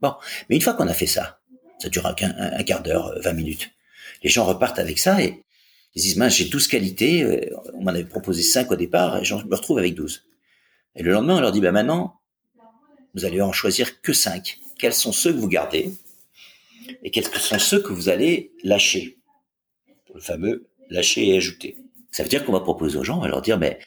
Bon, 0.01 0.15
mais 0.49 0.57
une 0.57 0.63
fois 0.63 0.75
qu'on 0.75 0.87
a 0.87 0.93
fait 0.93 1.07
ça, 1.07 1.41
ça 1.79 1.89
dure 1.89 2.07
un, 2.07 2.15
un 2.39 2.63
quart 2.63 2.83
d'heure, 2.83 3.13
20 3.25 3.33
minutes, 3.33 3.71
les 4.23 4.31
gens 4.31 4.45
repartent 4.45 4.79
avec 4.79 4.99
ça 4.99 5.21
et 5.23 5.43
ils 5.95 6.03
disent, 6.03 6.17
mince, 6.17 6.37
j'ai 6.37 6.45
12 6.45 6.69
qualités, 6.69 7.23
euh, 7.23 7.57
on 7.75 7.83
m'en 7.83 7.91
avait 7.91 8.05
proposé 8.05 8.43
5 8.43 8.71
au 8.71 8.77
départ, 8.77 9.19
et 9.19 9.25
je 9.25 9.35
me 9.35 9.55
retrouve 9.55 9.79
avec 9.79 9.95
12. 9.95 10.27
Et 10.97 11.03
le 11.03 11.13
lendemain, 11.13 11.37
on 11.37 11.41
leur 11.41 11.53
dit, 11.53 11.61
bah 11.61 11.73
maintenant, 11.73 12.21
vous 13.15 13.25
allez 13.25 13.41
en 13.41 13.53
choisir 13.53 14.01
que 14.01 14.13
5. 14.13 14.59
Quels 14.79 14.95
sont 14.95 15.13
ceux 15.13 15.33
que 15.33 15.39
vous 15.39 15.49
gardez 15.49 15.91
et 17.03 17.11
quels 17.11 17.25
sont 17.25 17.59
ceux 17.59 17.83
que 17.83 17.93
vous 17.93 18.09
allez 18.09 18.53
lâcher? 18.63 19.19
Le 20.15 20.21
fameux 20.21 20.69
lâcher 20.91 21.29
et 21.29 21.37
ajouter. 21.37 21.77
Ça 22.11 22.23
veut 22.23 22.29
dire 22.29 22.45
qu'on 22.45 22.53
va 22.53 22.61
proposer 22.61 22.97
aux 22.97 23.05
gens, 23.05 23.19
on 23.19 23.21
va 23.21 23.29
leur 23.29 23.43
dire, 23.43 23.59
mais 23.59 23.79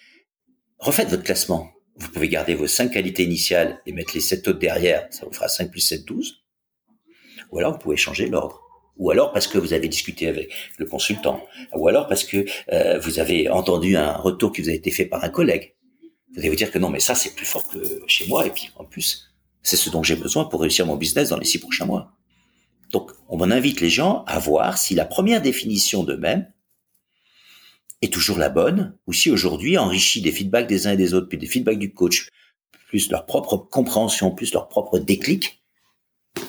refaites 0.78 1.10
votre 1.10 1.24
classement. 1.24 1.72
Vous 1.96 2.10
pouvez 2.10 2.30
garder 2.30 2.56
vos 2.56 2.68
5 2.68 2.92
qualités 2.92 3.24
initiales 3.24 3.82
et 3.86 3.92
mettre 3.92 4.14
les 4.14 4.22
7 4.22 4.48
autres 4.48 4.60
derrière, 4.60 5.08
ça 5.12 5.26
vous 5.26 5.34
fera 5.34 5.48
5 5.48 5.72
plus 5.72 5.82
7, 5.82 6.06
12. 6.06 6.44
Ou 7.52 7.60
alors 7.60 7.74
vous 7.74 7.80
pouvez 7.80 7.98
changer 7.98 8.28
l'ordre 8.28 8.62
ou 8.98 9.12
alors 9.12 9.32
parce 9.32 9.48
que 9.48 9.58
vous 9.58 9.74
avez 9.74 9.88
discuté 9.88 10.28
avec 10.28 10.52
le 10.78 10.86
consultant, 10.86 11.46
ou 11.74 11.88
alors 11.88 12.08
parce 12.08 12.24
que 12.24 12.46
euh, 12.72 13.00
vous 13.00 13.20
avez 13.20 13.50
entendu 13.50 13.96
un 13.96 14.14
retour 14.14 14.52
qui 14.52 14.62
vous 14.62 14.70
a 14.70 14.74
été 14.74 14.92
fait 14.92 15.06
par 15.06 15.24
un 15.24 15.30
collègue. 15.30 15.76
Vous 16.34 16.40
allez 16.40 16.50
vous 16.50 16.56
dire 16.56 16.72
que 16.72 16.80
non, 16.80 16.90
mais 16.90 17.00
ça 17.00 17.16
c'est 17.16 17.36
plus 17.36 17.46
fort 17.46 17.68
que 17.68 18.04
chez 18.08 18.26
moi, 18.28 18.46
et 18.46 18.52
puis 18.52 18.70
en 18.76 18.86
plus, 18.86 19.34
c'est 19.64 19.78
ce 19.78 19.90
dont 19.90 20.04
j'ai 20.04 20.16
besoin 20.16 20.46
pour 20.46 20.62
réussir 20.62 20.86
mon 20.86 20.96
business 20.96 21.30
dans 21.30 21.38
les 21.38 21.46
six 21.46 21.60
prochains 21.60 21.86
mois. 21.86 22.14
Donc, 22.92 23.12
on 23.30 23.40
invite 23.52 23.80
les 23.80 23.90
gens 23.90 24.24
à 24.28 24.38
voir 24.40 24.78
si 24.78 24.96
la 24.96 25.06
première 25.06 25.42
définition 25.42 26.04
d'eux-mêmes 26.04 26.52
est 28.02 28.12
toujours 28.12 28.38
la 28.38 28.50
bonne, 28.50 28.98
ou 29.08 29.14
si 29.14 29.30
aujourd'hui, 29.30 29.78
enrichi 29.78 30.22
des 30.22 30.32
feedbacks 30.32 30.68
des 30.68 30.88
uns 30.88 30.94
et 30.94 30.98
des 30.98 31.14
autres, 31.14 31.28
puis 31.28 31.38
des 31.38 31.48
feedbacks 31.48 31.80
du 31.80 31.94
coach, 31.94 32.30
plus 32.88 33.10
leur 33.10 33.26
propre 33.26 33.58
compréhension, 33.58 34.32
plus 34.32 34.54
leur 34.54 34.68
propre 34.68 35.00
déclic, 35.00 35.61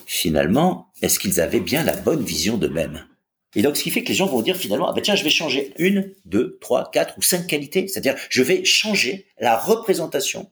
finalement, 0.06 0.92
est-ce 1.02 1.18
qu'ils 1.18 1.40
avaient 1.40 1.60
bien 1.60 1.82
la 1.84 1.96
bonne 1.96 2.24
vision 2.24 2.56
d'eux-mêmes? 2.56 3.06
Et 3.54 3.62
donc, 3.62 3.76
ce 3.76 3.82
qui 3.82 3.90
fait 3.90 4.02
que 4.02 4.08
les 4.08 4.14
gens 4.14 4.26
vont 4.26 4.42
dire 4.42 4.56
finalement, 4.56 4.88
ah 4.88 4.92
ben 4.92 5.02
tiens, 5.02 5.14
je 5.14 5.24
vais 5.24 5.30
changer 5.30 5.74
une, 5.78 6.14
deux, 6.24 6.58
trois, 6.60 6.90
quatre 6.90 7.18
ou 7.18 7.22
cinq 7.22 7.46
qualités. 7.46 7.86
C'est-à-dire, 7.86 8.16
je 8.30 8.42
vais 8.42 8.64
changer 8.64 9.26
la 9.38 9.58
représentation 9.58 10.50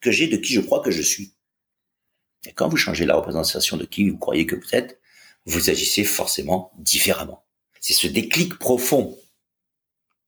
que 0.00 0.10
j'ai 0.10 0.26
de 0.26 0.36
qui 0.36 0.52
je 0.52 0.60
crois 0.60 0.80
que 0.80 0.90
je 0.90 1.02
suis. 1.02 1.34
Et 2.46 2.52
quand 2.52 2.68
vous 2.68 2.76
changez 2.76 3.04
la 3.04 3.14
représentation 3.16 3.76
de 3.76 3.84
qui 3.84 4.08
vous 4.08 4.18
croyez 4.18 4.46
que 4.46 4.56
vous 4.56 4.74
êtes, 4.74 5.00
vous 5.46 5.70
agissez 5.70 6.04
forcément 6.04 6.72
différemment. 6.78 7.44
C'est 7.80 7.92
ce 7.92 8.06
déclic 8.06 8.58
profond 8.58 9.18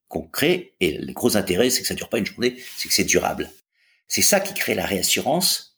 qu'on 0.09 0.23
crée, 0.23 0.75
et 0.81 0.99
le 0.99 1.13
gros 1.13 1.37
intérêt, 1.37 1.71
c'est 1.71 1.81
que 1.81 1.89
ça 1.89 1.95
dure 1.95 2.11
pas 2.11 2.19
une 2.19 2.27
journée, 2.27 2.63
c'est 2.77 2.89
que 2.89 2.95
c'est 2.95 3.05
durable. 3.05 3.51
C'est 4.09 4.23
ça 4.23 4.41
qui 4.41 4.53
crée 4.53 4.75
la 4.75 4.85
réassurance. 4.85 5.72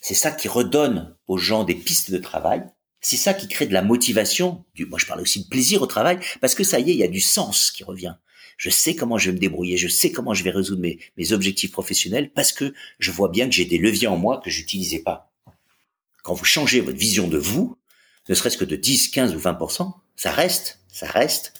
C'est 0.00 0.14
ça 0.14 0.30
qui 0.30 0.48
redonne 0.48 1.14
aux 1.28 1.38
gens 1.38 1.64
des 1.64 1.74
pistes 1.74 2.10
de 2.10 2.18
travail. 2.18 2.64
C'est 3.00 3.16
ça 3.16 3.34
qui 3.34 3.48
crée 3.48 3.66
de 3.66 3.72
la 3.72 3.82
motivation. 3.82 4.64
Du, 4.74 4.86
moi, 4.86 4.98
je 4.98 5.06
parle 5.06 5.20
aussi 5.20 5.44
de 5.44 5.48
plaisir 5.48 5.82
au 5.82 5.86
travail 5.86 6.18
parce 6.40 6.54
que 6.54 6.64
ça 6.64 6.80
y 6.80 6.90
est, 6.90 6.94
il 6.94 6.98
y 6.98 7.04
a 7.04 7.08
du 7.08 7.20
sens 7.20 7.70
qui 7.70 7.84
revient. 7.84 8.14
Je 8.56 8.68
sais 8.68 8.94
comment 8.94 9.16
je 9.16 9.30
vais 9.30 9.34
me 9.34 9.40
débrouiller, 9.40 9.78
je 9.78 9.88
sais 9.88 10.12
comment 10.12 10.34
je 10.34 10.44
vais 10.44 10.50
résoudre 10.50 10.82
mes, 10.82 10.98
mes 11.16 11.32
objectifs 11.32 11.70
professionnels 11.70 12.30
parce 12.30 12.52
que 12.52 12.74
je 12.98 13.10
vois 13.10 13.30
bien 13.30 13.46
que 13.46 13.54
j'ai 13.54 13.64
des 13.64 13.78
leviers 13.78 14.08
en 14.08 14.18
moi 14.18 14.40
que 14.44 14.50
j'utilisais 14.50 14.98
pas. 14.98 15.32
Quand 16.22 16.34
vous 16.34 16.44
changez 16.44 16.80
votre 16.80 16.98
vision 16.98 17.26
de 17.26 17.38
vous, 17.38 17.78
ne 18.28 18.34
serait-ce 18.34 18.58
que 18.58 18.66
de 18.66 18.76
10, 18.76 19.08
15 19.08 19.34
ou 19.34 19.38
20%, 19.38 19.92
ça 20.16 20.30
reste, 20.30 20.80
ça 20.88 21.06
reste. 21.06 21.54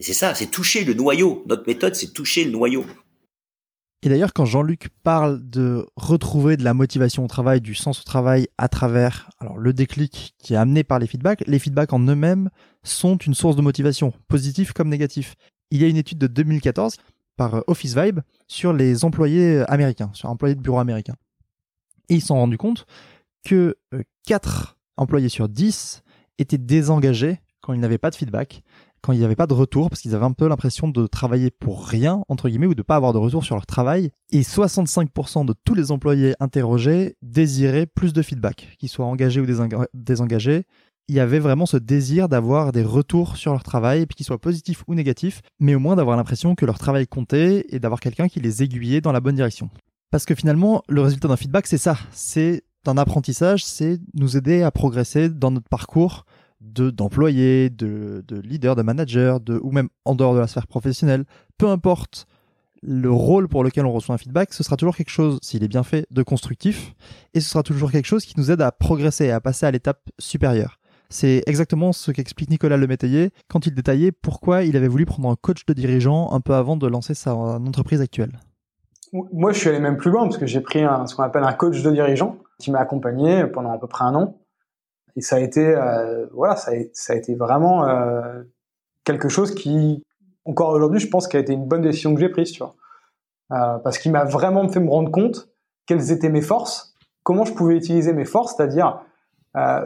Et 0.00 0.02
c'est 0.02 0.14
ça, 0.14 0.34
c'est 0.34 0.46
toucher 0.46 0.84
le 0.84 0.94
noyau. 0.94 1.44
Notre 1.46 1.66
méthode, 1.66 1.94
c'est 1.94 2.12
toucher 2.12 2.44
le 2.44 2.50
noyau. 2.50 2.86
Et 4.04 4.10
d'ailleurs, 4.10 4.34
quand 4.34 4.44
Jean-Luc 4.44 4.90
parle 5.02 5.48
de 5.48 5.86
retrouver 5.96 6.58
de 6.58 6.62
la 6.62 6.74
motivation 6.74 7.24
au 7.24 7.26
travail, 7.26 7.62
du 7.62 7.74
sens 7.74 8.00
au 8.00 8.04
travail 8.04 8.48
à 8.58 8.68
travers 8.68 9.30
le 9.56 9.72
déclic 9.72 10.34
qui 10.38 10.52
est 10.52 10.58
amené 10.58 10.84
par 10.84 10.98
les 10.98 11.06
feedbacks, 11.06 11.42
les 11.46 11.58
feedbacks 11.58 11.94
en 11.94 12.00
eux-mêmes 12.00 12.50
sont 12.82 13.16
une 13.16 13.32
source 13.32 13.56
de 13.56 13.62
motivation, 13.62 14.12
positif 14.28 14.74
comme 14.74 14.90
négatif. 14.90 15.36
Il 15.70 15.80
y 15.80 15.86
a 15.86 15.88
une 15.88 15.96
étude 15.96 16.18
de 16.18 16.26
2014 16.26 16.98
par 17.38 17.54
euh, 17.54 17.60
Office 17.66 17.96
Vibe 17.96 18.20
sur 18.46 18.74
les 18.74 19.06
employés 19.06 19.60
américains, 19.68 20.10
sur 20.12 20.28
employés 20.28 20.54
de 20.54 20.60
bureau 20.60 20.80
américains. 20.80 21.16
Et 22.10 22.16
ils 22.16 22.20
se 22.20 22.26
sont 22.26 22.34
rendus 22.34 22.58
compte 22.58 22.84
que 23.42 23.74
4 24.26 24.76
euh, 24.76 25.02
employés 25.02 25.30
sur 25.30 25.48
10 25.48 26.02
étaient 26.36 26.58
désengagés 26.58 27.40
quand 27.62 27.72
ils 27.72 27.80
n'avaient 27.80 27.96
pas 27.96 28.10
de 28.10 28.16
feedback, 28.16 28.62
quand 29.04 29.12
il 29.12 29.18
n'y 29.18 29.24
avait 29.24 29.36
pas 29.36 29.46
de 29.46 29.52
retour, 29.52 29.90
parce 29.90 30.00
qu'ils 30.00 30.14
avaient 30.14 30.24
un 30.24 30.32
peu 30.32 30.48
l'impression 30.48 30.88
de 30.88 31.06
travailler 31.06 31.50
pour 31.50 31.86
rien, 31.86 32.22
entre 32.28 32.48
guillemets, 32.48 32.66
ou 32.66 32.74
de 32.74 32.80
ne 32.80 32.84
pas 32.84 32.96
avoir 32.96 33.12
de 33.12 33.18
retour 33.18 33.44
sur 33.44 33.54
leur 33.54 33.66
travail. 33.66 34.10
Et 34.30 34.40
65% 34.40 35.44
de 35.44 35.54
tous 35.62 35.74
les 35.74 35.92
employés 35.92 36.34
interrogés 36.40 37.16
désiraient 37.20 37.84
plus 37.84 38.14
de 38.14 38.22
feedback, 38.22 38.74
qu'ils 38.78 38.88
soient 38.88 39.04
engagés 39.04 39.42
ou 39.42 39.46
désengagés. 39.92 40.64
Il 41.08 41.14
y 41.14 41.20
avait 41.20 41.38
vraiment 41.38 41.66
ce 41.66 41.76
désir 41.76 42.30
d'avoir 42.30 42.72
des 42.72 42.82
retours 42.82 43.36
sur 43.36 43.52
leur 43.52 43.62
travail, 43.62 44.06
puis 44.06 44.16
qu'ils 44.16 44.24
soient 44.24 44.40
positifs 44.40 44.84
ou 44.88 44.94
négatifs, 44.94 45.42
mais 45.60 45.74
au 45.74 45.80
moins 45.80 45.96
d'avoir 45.96 46.16
l'impression 46.16 46.54
que 46.54 46.64
leur 46.64 46.78
travail 46.78 47.06
comptait 47.06 47.66
et 47.68 47.78
d'avoir 47.78 48.00
quelqu'un 48.00 48.28
qui 48.28 48.40
les 48.40 48.62
aiguillait 48.62 49.02
dans 49.02 49.12
la 49.12 49.20
bonne 49.20 49.36
direction. 49.36 49.68
Parce 50.10 50.24
que 50.24 50.34
finalement, 50.34 50.82
le 50.88 51.02
résultat 51.02 51.28
d'un 51.28 51.36
feedback, 51.36 51.66
c'est 51.66 51.76
ça. 51.76 51.98
C'est 52.10 52.62
d'un 52.86 52.96
apprentissage, 52.96 53.66
c'est 53.66 53.98
nous 54.14 54.38
aider 54.38 54.62
à 54.62 54.70
progresser 54.70 55.28
dans 55.28 55.50
notre 55.50 55.68
parcours 55.68 56.24
de 56.64 56.90
d'employés, 56.90 57.70
de, 57.70 58.24
de 58.26 58.40
leaders, 58.40 58.76
de 58.76 58.82
managers, 58.82 59.36
de, 59.44 59.58
ou 59.62 59.70
même 59.70 59.88
en 60.04 60.14
dehors 60.14 60.34
de 60.34 60.40
la 60.40 60.46
sphère 60.46 60.66
professionnelle. 60.66 61.24
Peu 61.58 61.68
importe 61.68 62.26
le 62.82 63.10
rôle 63.10 63.48
pour 63.48 63.64
lequel 63.64 63.86
on 63.86 63.92
reçoit 63.92 64.14
un 64.14 64.18
feedback, 64.18 64.52
ce 64.52 64.62
sera 64.62 64.76
toujours 64.76 64.96
quelque 64.96 65.10
chose, 65.10 65.38
s'il 65.42 65.64
est 65.64 65.68
bien 65.68 65.82
fait, 65.82 66.06
de 66.10 66.22
constructif, 66.22 66.94
et 67.32 67.40
ce 67.40 67.48
sera 67.48 67.62
toujours 67.62 67.90
quelque 67.90 68.06
chose 68.06 68.24
qui 68.24 68.34
nous 68.36 68.50
aide 68.50 68.60
à 68.60 68.72
progresser, 68.72 69.30
à 69.30 69.40
passer 69.40 69.64
à 69.64 69.70
l'étape 69.70 70.00
supérieure. 70.18 70.78
C'est 71.08 71.42
exactement 71.46 71.92
ce 71.92 72.10
qu'explique 72.10 72.50
Nicolas 72.50 72.76
Lemétayer 72.76 73.30
quand 73.48 73.66
il 73.66 73.74
détaillait 73.74 74.12
pourquoi 74.12 74.64
il 74.64 74.76
avait 74.76 74.88
voulu 74.88 75.06
prendre 75.06 75.28
un 75.28 75.36
coach 75.36 75.64
de 75.66 75.72
dirigeant 75.72 76.32
un 76.32 76.40
peu 76.40 76.54
avant 76.54 76.76
de 76.76 76.86
lancer 76.86 77.14
sa 77.14 77.34
entreprise 77.34 78.00
actuelle. 78.00 78.32
Moi, 79.12 79.52
je 79.52 79.58
suis 79.60 79.68
allé 79.68 79.78
même 79.78 79.96
plus 79.96 80.10
loin 80.10 80.24
parce 80.24 80.38
que 80.38 80.46
j'ai 80.46 80.60
pris 80.60 80.80
ce 80.80 81.14
qu'on 81.14 81.22
appelle 81.22 81.44
un 81.44 81.52
coach 81.52 81.82
de 81.82 81.90
dirigeant 81.90 82.38
qui 82.58 82.70
m'a 82.72 82.80
accompagné 82.80 83.46
pendant 83.46 83.72
à 83.72 83.78
peu 83.78 83.86
près 83.86 84.04
un 84.04 84.14
an. 84.14 84.38
Et 85.16 85.20
ça 85.20 85.36
a 85.36 85.40
été, 85.40 85.64
euh, 85.64 86.26
voilà, 86.32 86.56
ça 86.56 86.72
a, 86.72 87.14
été 87.14 87.34
vraiment 87.34 87.88
euh, 87.88 88.42
quelque 89.04 89.28
chose 89.28 89.54
qui, 89.54 90.02
encore 90.44 90.70
aujourd'hui, 90.70 91.00
je 91.00 91.08
pense, 91.08 91.28
qui 91.28 91.36
a 91.36 91.40
été 91.40 91.52
une 91.52 91.66
bonne 91.66 91.82
décision 91.82 92.14
que 92.14 92.20
j'ai 92.20 92.28
prise, 92.28 92.50
tu 92.52 92.58
vois. 92.58 92.74
Euh, 93.52 93.78
parce 93.78 93.98
qu'il 93.98 94.10
m'a 94.10 94.24
vraiment 94.24 94.68
fait 94.68 94.80
me 94.80 94.90
rendre 94.90 95.10
compte 95.10 95.48
quelles 95.86 96.10
étaient 96.10 96.30
mes 96.30 96.40
forces, 96.40 96.94
comment 97.22 97.44
je 97.44 97.52
pouvais 97.52 97.76
utiliser 97.76 98.12
mes 98.12 98.24
forces, 98.24 98.56
c'est-à-dire 98.56 99.00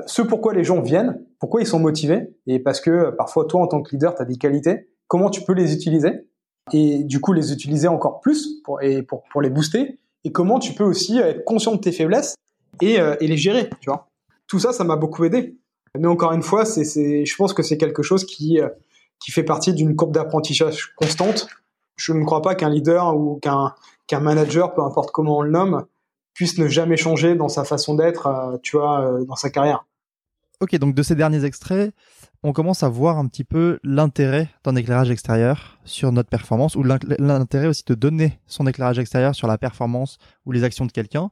ce 0.06 0.22
pourquoi 0.22 0.54
les 0.54 0.64
gens 0.64 0.80
viennent, 0.80 1.22
pourquoi 1.40 1.60
ils 1.60 1.66
sont 1.66 1.78
motivés, 1.78 2.34
et 2.46 2.58
parce 2.58 2.80
que 2.80 3.10
parfois 3.10 3.44
toi 3.44 3.60
en 3.60 3.66
tant 3.66 3.82
que 3.82 3.90
leader, 3.90 4.14
tu 4.14 4.22
as 4.22 4.24
des 4.24 4.38
qualités, 4.38 4.88
comment 5.08 5.28
tu 5.28 5.42
peux 5.42 5.52
les 5.52 5.74
utiliser 5.74 6.26
et 6.72 7.04
du 7.04 7.20
coup 7.20 7.34
les 7.34 7.52
utiliser 7.52 7.86
encore 7.86 8.20
plus 8.20 8.62
pour, 8.64 8.80
et 8.80 9.02
pour, 9.02 9.42
les 9.42 9.50
booster 9.50 9.98
et 10.24 10.32
comment 10.32 10.58
tu 10.58 10.72
peux 10.72 10.84
aussi 10.84 11.18
être 11.18 11.44
conscient 11.44 11.72
de 11.72 11.80
tes 11.80 11.92
faiblesses 11.92 12.34
et, 12.80 12.94
et 12.94 13.26
les 13.26 13.36
gérer, 13.36 13.68
tu 13.80 13.90
vois. 13.90 14.07
Tout 14.48 14.58
ça, 14.58 14.72
ça 14.72 14.84
m'a 14.84 14.96
beaucoup 14.96 15.24
aidé. 15.24 15.56
Mais 15.96 16.08
encore 16.08 16.32
une 16.32 16.42
fois, 16.42 16.64
c'est, 16.64 16.84
c'est, 16.84 17.24
je 17.24 17.36
pense 17.36 17.54
que 17.54 17.62
c'est 17.62 17.78
quelque 17.78 18.02
chose 18.02 18.24
qui, 18.24 18.60
euh, 18.60 18.68
qui 19.20 19.30
fait 19.30 19.44
partie 19.44 19.72
d'une 19.72 19.94
courbe 19.96 20.12
d'apprentissage 20.12 20.94
constante. 20.96 21.48
Je 21.96 22.12
ne 22.12 22.24
crois 22.24 22.42
pas 22.42 22.54
qu'un 22.54 22.68
leader 22.68 23.16
ou 23.16 23.38
qu'un, 23.40 23.74
qu'un 24.06 24.20
manager, 24.20 24.74
peu 24.74 24.82
importe 24.82 25.10
comment 25.10 25.38
on 25.38 25.42
le 25.42 25.50
nomme, 25.50 25.86
puisse 26.34 26.58
ne 26.58 26.68
jamais 26.68 26.96
changer 26.96 27.34
dans 27.34 27.48
sa 27.48 27.64
façon 27.64 27.94
d'être, 27.94 28.26
euh, 28.26 28.56
tu 28.62 28.76
vois, 28.76 29.20
dans 29.26 29.36
sa 29.36 29.50
carrière. 29.50 29.84
Ok, 30.60 30.76
donc 30.76 30.94
de 30.94 31.02
ces 31.04 31.14
derniers 31.14 31.44
extraits, 31.44 31.94
on 32.42 32.52
commence 32.52 32.82
à 32.82 32.88
voir 32.88 33.18
un 33.18 33.28
petit 33.28 33.44
peu 33.44 33.78
l'intérêt 33.84 34.48
d'un 34.64 34.74
éclairage 34.74 35.10
extérieur 35.10 35.78
sur 35.84 36.10
notre 36.10 36.28
performance 36.28 36.74
ou 36.74 36.82
l'intérêt 36.82 37.68
aussi 37.68 37.84
de 37.86 37.94
donner 37.94 38.40
son 38.46 38.66
éclairage 38.66 38.98
extérieur 38.98 39.36
sur 39.36 39.46
la 39.46 39.56
performance 39.56 40.18
ou 40.46 40.52
les 40.52 40.64
actions 40.64 40.86
de 40.86 40.90
quelqu'un. 40.90 41.30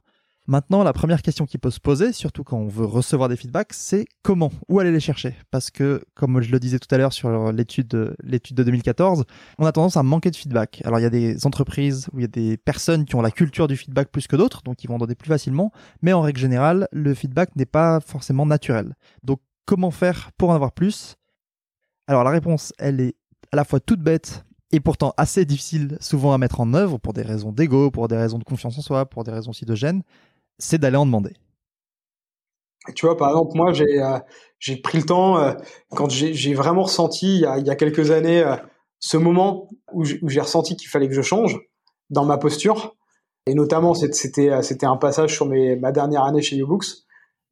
Maintenant, 0.49 0.81
la 0.85 0.93
première 0.93 1.21
question 1.21 1.45
qui 1.45 1.57
peut 1.57 1.71
se 1.71 1.81
poser, 1.81 2.13
surtout 2.13 2.45
quand 2.45 2.57
on 2.57 2.69
veut 2.69 2.85
recevoir 2.85 3.27
des 3.27 3.35
feedbacks, 3.35 3.73
c'est 3.73 4.05
comment? 4.23 4.49
Où 4.69 4.79
aller 4.79 4.93
les 4.93 5.01
chercher? 5.01 5.35
Parce 5.51 5.69
que, 5.69 6.01
comme 6.13 6.41
je 6.41 6.49
le 6.53 6.59
disais 6.61 6.79
tout 6.79 6.87
à 6.95 6.97
l'heure 6.97 7.11
sur 7.11 7.51
l'étude 7.51 7.89
de, 7.89 8.15
l'étude 8.23 8.55
de 8.55 8.63
2014, 8.63 9.25
on 9.57 9.65
a 9.65 9.73
tendance 9.73 9.97
à 9.97 10.03
manquer 10.03 10.31
de 10.31 10.37
feedback. 10.37 10.81
Alors, 10.85 10.99
il 10.99 11.03
y 11.03 11.05
a 11.05 11.09
des 11.09 11.45
entreprises 11.45 12.07
où 12.13 12.19
il 12.19 12.21
y 12.21 12.25
a 12.25 12.29
des 12.29 12.55
personnes 12.55 13.03
qui 13.03 13.15
ont 13.15 13.21
la 13.21 13.29
culture 13.29 13.67
du 13.67 13.75
feedback 13.75 14.09
plus 14.09 14.25
que 14.27 14.37
d'autres, 14.37 14.61
donc 14.63 14.85
ils 14.85 14.87
vont 14.87 14.97
donner 14.97 15.15
plus 15.15 15.27
facilement, 15.27 15.73
mais 16.01 16.13
en 16.13 16.21
règle 16.21 16.39
générale, 16.39 16.87
le 16.93 17.13
feedback 17.13 17.53
n'est 17.57 17.65
pas 17.65 17.99
forcément 17.99 18.45
naturel. 18.45 18.95
Donc, 19.23 19.41
comment 19.65 19.91
faire 19.91 20.31
pour 20.37 20.51
en 20.51 20.55
avoir 20.55 20.71
plus? 20.71 21.17
Alors, 22.07 22.23
la 22.23 22.31
réponse, 22.31 22.71
elle 22.77 23.01
est 23.01 23.15
à 23.51 23.57
la 23.57 23.65
fois 23.65 23.81
toute 23.81 23.99
bête 23.99 24.45
et 24.71 24.79
pourtant 24.79 25.13
assez 25.17 25.43
difficile 25.43 25.97
souvent 25.99 26.33
à 26.33 26.37
mettre 26.37 26.61
en 26.61 26.73
œuvre 26.73 26.97
pour 26.97 27.11
des 27.11 27.21
raisons 27.21 27.51
d'ego, 27.51 27.91
pour 27.91 28.07
des 28.07 28.17
raisons 28.17 28.37
de 28.37 28.43
confiance 28.45 28.77
en 28.77 28.81
soi, 28.81 29.05
pour 29.05 29.25
des 29.25 29.31
raisons 29.31 29.51
aussi 29.51 29.65
de 29.65 29.75
gêne 29.75 30.03
c'est 30.59 30.77
d'aller 30.77 30.97
en 30.97 31.05
demander. 31.05 31.33
Tu 32.95 33.05
vois, 33.05 33.17
par 33.17 33.29
exemple, 33.29 33.51
moi, 33.55 33.73
j'ai 33.73 34.01
euh, 34.01 34.75
pris 34.83 34.97
le 34.97 35.05
temps, 35.05 35.39
euh, 35.39 35.53
quand 35.91 36.09
j'ai 36.09 36.53
vraiment 36.53 36.83
ressenti, 36.83 37.35
il 37.35 37.41
y 37.41 37.45
a, 37.45 37.57
il 37.57 37.67
y 37.67 37.69
a 37.69 37.75
quelques 37.75 38.11
années, 38.11 38.41
euh, 38.41 38.55
ce 38.99 39.17
moment 39.17 39.67
où 39.91 40.03
j'ai 40.05 40.41
ressenti 40.41 40.75
qu'il 40.75 40.89
fallait 40.89 41.07
que 41.07 41.13
je 41.13 41.21
change 41.21 41.59
dans 42.09 42.25
ma 42.25 42.37
posture. 42.37 42.95
Et 43.45 43.53
notamment, 43.53 43.93
c'était 43.93 44.49
un 44.85 44.97
passage 44.97 45.33
sur 45.33 45.45
mes, 45.45 45.75
ma 45.75 45.91
dernière 45.91 46.23
année 46.23 46.41
chez 46.41 46.55
YouBooks. 46.57 46.85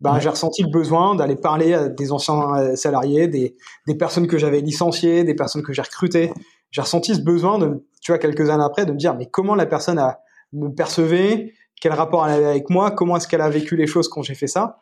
Ben, 0.01 0.19
j'ai 0.19 0.29
ressenti 0.29 0.61
le 0.63 0.69
besoin 0.69 1.15
d'aller 1.15 1.37
parler 1.37 1.73
à 1.73 1.87
des 1.87 2.11
anciens 2.11 2.75
salariés, 2.75 3.27
des, 3.27 3.55
des 3.87 3.95
personnes 3.95 4.27
que 4.27 4.37
j'avais 4.37 4.59
licenciées, 4.59 5.23
des 5.23 5.35
personnes 5.35 5.63
que 5.63 5.71
j'ai 5.71 5.81
recrutées. 5.81 6.33
J'ai 6.71 6.81
ressenti 6.81 7.15
ce 7.15 7.21
besoin, 7.21 7.59
de, 7.59 7.85
tu 8.01 8.11
vois, 8.11 8.19
quelques 8.19 8.49
années 8.49 8.63
après, 8.63 8.85
de 8.85 8.91
me 8.91 8.97
dire, 8.97 9.15
mais 9.15 9.27
comment 9.27 9.55
la 9.55 9.65
personne 9.65 9.97
a, 9.97 10.19
me 10.51 10.69
percevait, 10.69 11.53
quel 11.81 11.93
rapport 11.93 12.27
elle 12.27 12.33
avait 12.33 12.45
avec 12.45 12.69
moi, 12.69 12.91
comment 12.91 13.17
est-ce 13.17 13.27
qu'elle 13.27 13.41
a 13.41 13.49
vécu 13.49 13.75
les 13.75 13.87
choses 13.87 14.07
quand 14.07 14.21
j'ai 14.21 14.35
fait 14.35 14.47
ça. 14.47 14.79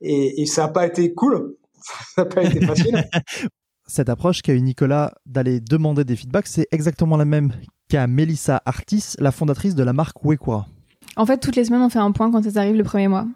Et, 0.00 0.44
ça 0.46 0.62
n'a 0.62 0.68
pas 0.68 0.86
été 0.86 1.14
cool, 1.14 1.56
ça 2.14 2.22
n'a 2.22 2.24
pas 2.26 2.42
été 2.42 2.64
facile. 2.64 3.04
Cette 3.86 4.08
approche 4.08 4.40
qu'a 4.40 4.54
eu 4.54 4.62
Nicolas 4.62 5.12
d'aller 5.26 5.60
demander 5.60 6.04
des 6.04 6.16
feedbacks, 6.16 6.46
c'est 6.46 6.66
exactement 6.72 7.16
la 7.16 7.26
même 7.26 7.52
qu'a 7.88 8.06
Melissa 8.06 8.62
Artis, 8.64 9.14
la 9.18 9.30
fondatrice 9.30 9.74
de 9.74 9.82
la 9.82 9.92
marque 9.92 10.24
Wekwa. 10.24 10.66
En 11.16 11.26
fait, 11.26 11.38
toutes 11.38 11.56
les 11.56 11.64
semaines, 11.64 11.82
on 11.82 11.90
fait 11.90 11.98
un 11.98 12.12
point 12.12 12.30
quand 12.30 12.42
ça 12.42 12.60
arrive 12.60 12.76
le 12.76 12.84
premier 12.84 13.08
mois. 13.08 13.26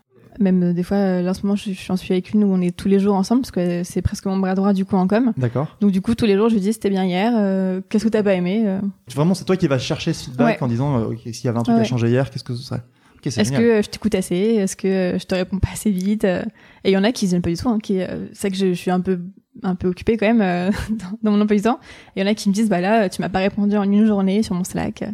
Même 0.40 0.62
euh, 0.62 0.72
des 0.72 0.82
fois, 0.82 0.96
euh, 0.96 1.22
là 1.22 1.30
en 1.30 1.34
ce 1.34 1.42
moment, 1.42 1.56
j'en 1.56 1.96
suis 1.96 2.12
avec 2.12 2.32
une 2.32 2.44
où 2.44 2.52
on 2.52 2.60
est 2.60 2.74
tous 2.74 2.88
les 2.88 2.98
jours 2.98 3.14
ensemble 3.14 3.42
parce 3.42 3.50
que 3.50 3.82
c'est 3.82 4.02
presque 4.02 4.24
mon 4.26 4.38
bras 4.38 4.54
droit 4.54 4.72
du 4.72 4.84
coup 4.84 4.96
en 4.96 5.06
com. 5.06 5.32
D'accord. 5.36 5.76
Donc 5.80 5.90
du 5.90 6.00
coup, 6.00 6.14
tous 6.14 6.26
les 6.26 6.36
jours, 6.36 6.48
je 6.48 6.54
lui 6.54 6.60
dis 6.60 6.72
c'était 6.72 6.90
bien 6.90 7.04
hier. 7.04 7.32
Euh, 7.36 7.80
qu'est-ce 7.88 8.04
que 8.04 8.08
t'as 8.08 8.22
pas 8.22 8.34
aimé 8.34 8.78
Vraiment, 9.14 9.34
c'est 9.34 9.44
toi 9.44 9.56
qui 9.56 9.66
vas 9.66 9.78
chercher 9.78 10.12
ce 10.12 10.24
feedback 10.24 10.62
en 10.62 10.68
disant 10.68 11.10
s'il 11.24 11.44
y 11.44 11.48
avait 11.48 11.58
un 11.58 11.62
truc 11.62 11.76
à 11.76 11.84
changer 11.84 12.08
hier, 12.08 12.30
qu'est-ce 12.30 12.44
que 12.44 12.54
ce 12.54 12.62
serait? 12.62 12.82
Est-ce 13.26 13.52
que 13.52 13.82
je 13.82 13.88
t'écoute 13.88 14.14
assez? 14.14 14.34
Est-ce 14.34 14.76
que 14.76 15.16
je 15.18 15.24
te 15.24 15.34
réponds 15.34 15.58
pas 15.58 15.70
assez 15.72 15.90
vite? 15.90 16.24
Et 16.24 16.42
il 16.84 16.90
y 16.90 16.96
en 16.96 17.04
a 17.04 17.12
qui 17.12 17.26
n'aiment 17.28 17.42
pas 17.42 17.50
du 17.50 17.56
tout. 17.56 17.68
Hein, 17.68 17.78
qui, 17.82 18.00
c'est 18.32 18.50
que 18.50 18.56
je, 18.56 18.72
suis 18.72 18.90
un 18.90 19.00
peu 19.00 19.20
un 19.62 19.74
peu 19.74 19.88
occupée 19.88 20.16
quand 20.16 20.32
même 20.32 20.72
dans, 21.22 21.30
mon 21.32 21.40
emploi 21.40 21.56
du 21.56 21.62
temps. 21.62 21.80
Il 22.16 22.20
y 22.20 22.22
en 22.22 22.26
a 22.26 22.34
qui 22.34 22.48
me 22.48 22.54
disent 22.54 22.68
bah 22.68 22.80
là, 22.80 23.08
tu 23.08 23.20
m'as 23.20 23.28
pas 23.28 23.40
répondu 23.40 23.76
en 23.76 23.84
une 23.84 24.06
journée 24.06 24.42
sur 24.42 24.54
mon 24.54 24.64
Slack. 24.64 25.04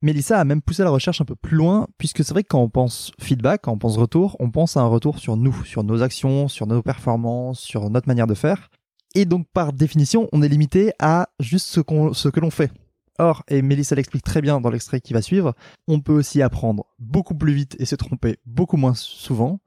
Mélissa 0.00 0.38
a 0.38 0.44
même 0.44 0.62
poussé 0.62 0.84
la 0.84 0.90
recherche 0.90 1.20
un 1.20 1.24
peu 1.24 1.34
plus 1.34 1.56
loin, 1.56 1.88
puisque 1.98 2.22
c'est 2.22 2.32
vrai 2.32 2.44
que 2.44 2.48
quand 2.48 2.62
on 2.62 2.68
pense 2.68 3.10
feedback, 3.20 3.62
quand 3.62 3.72
on 3.72 3.78
pense 3.78 3.96
retour, 3.96 4.36
on 4.38 4.50
pense 4.50 4.76
à 4.76 4.80
un 4.80 4.86
retour 4.86 5.18
sur 5.18 5.36
nous, 5.36 5.64
sur 5.64 5.82
nos 5.82 6.02
actions, 6.02 6.46
sur 6.46 6.68
nos 6.68 6.82
performances, 6.82 7.60
sur 7.60 7.90
notre 7.90 8.06
manière 8.06 8.28
de 8.28 8.34
faire. 8.34 8.70
Et 9.14 9.24
donc, 9.24 9.46
par 9.52 9.72
définition, 9.72 10.28
on 10.32 10.42
est 10.42 10.48
limité 10.48 10.92
à 11.00 11.30
juste 11.40 11.66
ce, 11.66 11.80
qu'on, 11.80 12.12
ce 12.12 12.28
que 12.28 12.38
l'on 12.38 12.50
fait. 12.50 12.70
Or, 13.18 13.42
et 13.48 13.62
Mélissa 13.62 13.94
l'explique 13.94 14.22
très 14.22 14.40
bien 14.40 14.60
dans 14.60 14.70
l'extrait 14.70 15.00
qui 15.00 15.12
va 15.12 15.22
suivre, 15.22 15.54
on 15.88 16.00
peut 16.00 16.12
aussi 16.12 16.40
apprendre 16.40 16.86
beaucoup 16.98 17.34
plus 17.34 17.52
vite 17.52 17.76
et 17.78 17.84
se 17.84 17.96
tromper 17.96 18.36
beaucoup 18.46 18.76
moins 18.76 18.94
souvent 18.94 19.60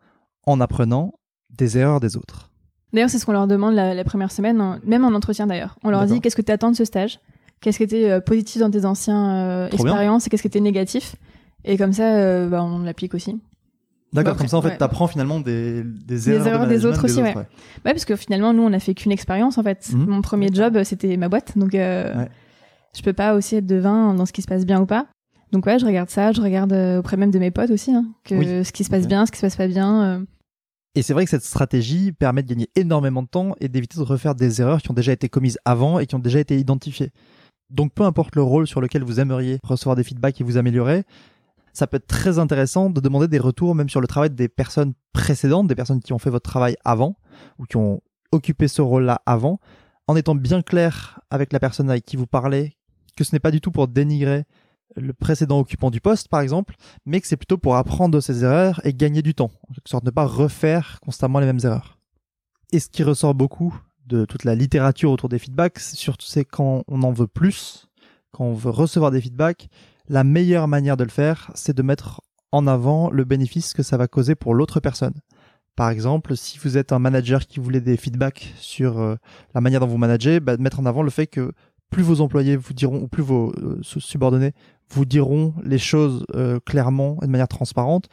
en 0.48 0.62
apprenant 0.62 1.14
des 1.50 1.78
erreurs 1.78 2.00
des 2.00 2.16
autres. 2.16 2.50
D'ailleurs, 2.94 3.10
c'est 3.10 3.20
ce 3.20 3.26
qu'on 3.26 3.34
leur 3.34 3.48
demande 3.48 3.74
la, 3.74 4.04
première 4.04 4.32
semaine, 4.32 4.80
même 4.86 5.06
en 5.06 5.14
entretien 5.14 5.48
d'ailleurs. 5.48 5.78
On 5.84 5.90
leur 5.90 6.06
dit 6.06 6.22
qu'est-ce 6.22 6.36
que 6.36 6.42
tu 6.42 6.52
attends 6.52 6.72
de 6.72 6.76
ce 6.76 6.86
stage? 6.86 7.20
Qu'est-ce 7.62 7.78
qui 7.78 7.84
était 7.84 8.10
euh, 8.10 8.22
positif 8.22 8.60
dans 8.60 8.72
tes 8.72 8.86
anciens 8.86 9.36
euh, 9.36 9.70
expériences 9.70 10.26
et 10.26 10.30
qu'est-ce 10.30 10.42
qui 10.42 10.48
était 10.48 10.60
négatif? 10.60 11.16
Et 11.64 11.78
comme 11.78 11.94
ça, 11.94 12.16
euh, 12.16 12.50
bah, 12.50 12.64
on 12.64 12.80
l'applique 12.80 13.14
aussi. 13.14 13.40
D'accord, 14.14 14.36
comme 14.36 14.48
ça, 14.48 14.58
en 14.58 14.62
fait, 14.62 14.70
ouais. 14.70 14.78
t'apprends 14.78 15.08
finalement 15.08 15.40
des, 15.40 15.84
des 15.84 16.16
Des 16.16 16.30
erreurs, 16.32 16.44
de 16.44 16.50
erreurs 16.50 16.68
des 16.68 16.86
autres 16.86 17.06
aussi, 17.06 17.22
ouais. 17.22 17.36
ouais. 17.36 17.36
Ouais, 17.36 17.46
parce 17.94 18.04
que 18.04 18.16
finalement, 18.16 18.52
nous, 18.52 18.64
on 18.64 18.74
a 18.74 18.80
fait 18.80 18.94
qu'une 18.94 19.12
expérience, 19.12 19.58
en 19.58 19.64
fait. 19.64 19.90
Mhm. 19.94 20.06
Mon 20.06 20.22
premier 20.22 20.50
job, 20.52 20.84
c'était 20.84 21.16
ma 21.16 21.30
boîte. 21.30 21.58
Donc, 21.58 21.76
euh. 21.76 22.26
Je 22.96 23.02
peux 23.02 23.14
pas 23.14 23.36
aussi 23.36 23.56
être 23.56 23.66
devin 23.66 24.14
dans 24.14 24.26
ce 24.26 24.34
qui 24.34 24.42
se 24.42 24.48
passe 24.48 24.66
bien 24.66 24.82
ou 24.82 24.86
pas. 24.86 25.08
Donc, 25.52 25.66
ouais, 25.66 25.80
je 25.80 25.86
regarde 25.86 26.10
ça. 26.10 26.32
Je 26.32 26.42
regarde 26.42 26.72
euh, 26.74 27.00
auprès 27.00 27.18
même 27.18 27.32
de 27.32 27.40
mes 27.40 27.52
potes 27.52 27.72
aussi, 27.72 27.92
hein, 27.94 28.06
que 28.24 28.36
Oui. 28.36 28.66
ce 28.66 28.72
qui 28.72 28.84
se 28.84 28.90
passe 28.90 29.08
bien, 29.08 29.26
ce 29.26 29.32
qui 29.32 29.38
se 29.38 29.46
passe 29.46 29.56
pas 29.58 29.68
bien. 29.68 30.04
euh. 30.04 30.26
Et 30.96 31.02
c'est 31.02 31.14
vrai 31.14 31.24
que 31.24 31.30
cette 31.30 31.44
stratégie 31.44 32.12
permet 32.12 32.44
de 32.44 32.50
gagner 32.50 32.70
énormément 32.76 33.24
de 33.24 33.28
temps 33.28 33.54
et 33.62 33.70
d'éviter 33.70 33.98
de 33.98 34.04
refaire 34.04 34.36
des 34.36 34.60
erreurs 34.62 34.82
qui 34.82 34.92
ont 34.92 34.94
déjà 34.94 35.14
été 35.14 35.30
commises 35.30 35.58
avant 35.64 36.00
et 36.00 36.06
qui 36.06 36.16
ont 36.16 36.20
déjà 36.20 36.40
été 36.40 36.58
identifiées. 36.58 37.12
Donc 37.70 37.94
peu 37.94 38.04
importe 38.04 38.36
le 38.36 38.44
rôle 38.44 38.68
sur 38.68 38.82
lequel 38.82 39.04
vous 39.04 39.22
aimeriez 39.22 39.60
recevoir 39.64 39.96
des 39.96 40.04
feedbacks 40.04 40.42
et 40.42 40.44
vous 40.44 40.58
améliorer, 40.58 41.06
ça 41.72 41.88
peut 41.88 41.96
être 41.96 42.08
très 42.08 42.40
intéressant 42.40 42.90
de 42.90 43.00
demander 43.00 43.30
des 43.30 43.40
retours 43.40 43.74
même 43.74 43.88
sur 43.88 44.02
le 44.02 44.08
travail 44.08 44.32
des 44.32 44.50
personnes 44.50 44.92
précédentes, 45.14 45.68
des 45.68 45.76
personnes 45.76 46.02
qui 46.02 46.12
ont 46.12 46.20
fait 46.20 46.30
votre 46.30 46.50
travail 46.50 46.76
avant 46.84 47.16
ou 47.58 47.64
qui 47.64 47.78
ont 47.78 48.02
occupé 48.34 48.68
ce 48.68 48.82
rôle-là 48.82 49.22
avant, 49.26 49.60
en 50.08 50.18
étant 50.18 50.36
bien 50.36 50.62
clair 50.62 51.22
avec 51.30 51.54
la 51.54 51.62
personne 51.62 51.90
avec 51.90 52.04
qui 52.06 52.18
vous 52.18 52.28
parlez, 52.28 52.76
que 53.16 53.24
ce 53.24 53.34
n'est 53.34 53.40
pas 53.40 53.52
du 53.52 53.62
tout 53.62 53.72
pour 53.72 53.88
dénigrer 53.88 54.46
le 54.96 55.14
précédent 55.14 55.60
occupant 55.60 55.90
du 55.90 56.02
poste, 56.02 56.28
par 56.28 56.42
exemple, 56.42 56.76
mais 57.06 57.22
que 57.22 57.28
c'est 57.28 57.38
plutôt 57.38 57.58
pour 57.58 57.76
apprendre 57.76 58.16
de 58.16 58.20
ses 58.20 58.44
erreurs 58.44 58.82
et 58.86 58.94
gagner 58.94 59.22
du 59.22 59.34
temps. 59.34 59.52
En 59.70 59.74
quelque 59.74 59.90
sorte, 59.90 60.04
ne 60.04 60.12
pas 60.12 60.26
refaire 60.26 61.00
constamment 61.02 61.40
les 61.40 61.46
mêmes 61.46 61.60
erreurs. 61.64 61.98
Et 62.72 62.80
ce 62.80 62.90
qui 62.90 63.04
ressort 63.04 63.34
beaucoup 63.34 63.78
de 64.06 64.26
toute 64.26 64.44
la 64.44 64.56
littérature 64.56 65.12
autour 65.12 65.30
des 65.30 65.40
feedbacks, 65.40 65.80
surtout 65.80 66.26
c'est 66.26 66.46
quand 66.46 66.84
on 66.88 67.04
en 67.04 67.12
veut 67.12 67.28
plus, 67.28 67.88
quand 68.32 68.46
on 68.46 68.54
veut 68.54 68.70
recevoir 68.70 69.12
des 69.12 69.22
feedbacks, 69.22 69.70
la 70.08 70.24
meilleure 70.24 70.68
manière 70.68 70.98
de 70.98 71.04
le 71.04 71.10
faire, 71.10 71.52
c'est 71.56 71.76
de 71.76 71.82
mettre 71.82 72.22
en 72.52 72.68
avant 72.68 73.10
le 73.10 73.24
bénéfice 73.24 73.74
que 73.74 73.84
ça 73.84 73.98
va 73.98 74.08
causer 74.08 74.36
pour 74.36 74.54
l'autre 74.54 74.80
personne. 74.80 75.14
Par 75.76 75.90
exemple, 75.90 76.36
si 76.36 76.60
vous 76.60 76.78
êtes 76.78 76.92
un 76.92 77.00
manager 77.00 77.48
qui 77.48 77.60
voulait 77.60 77.80
des 77.80 77.96
feedbacks 77.96 78.54
sur 78.58 79.00
euh, 79.00 79.16
la 79.56 79.62
manière 79.62 79.80
dont 79.80 79.88
vous 79.88 79.98
managez, 79.98 80.42
bah, 80.42 80.58
mettre 80.58 80.82
en 80.82 80.86
avant 80.86 81.02
le 81.02 81.10
fait 81.10 81.28
que 81.28 81.54
plus 81.92 82.02
vos 82.02 82.22
employés 82.22 82.56
vous 82.56 82.74
diront, 82.74 83.02
ou 83.04 83.08
plus 83.08 83.22
vos 83.22 83.52
euh, 83.58 83.80
subordonnés 83.84 84.54
vous 84.90 85.06
diront 85.06 85.54
les 85.64 85.78
choses 85.78 86.26
euh, 86.36 86.60
clairement 86.60 87.18
et 87.22 87.28
de 87.28 87.32
manière 87.32 87.48
transparente, 87.48 88.10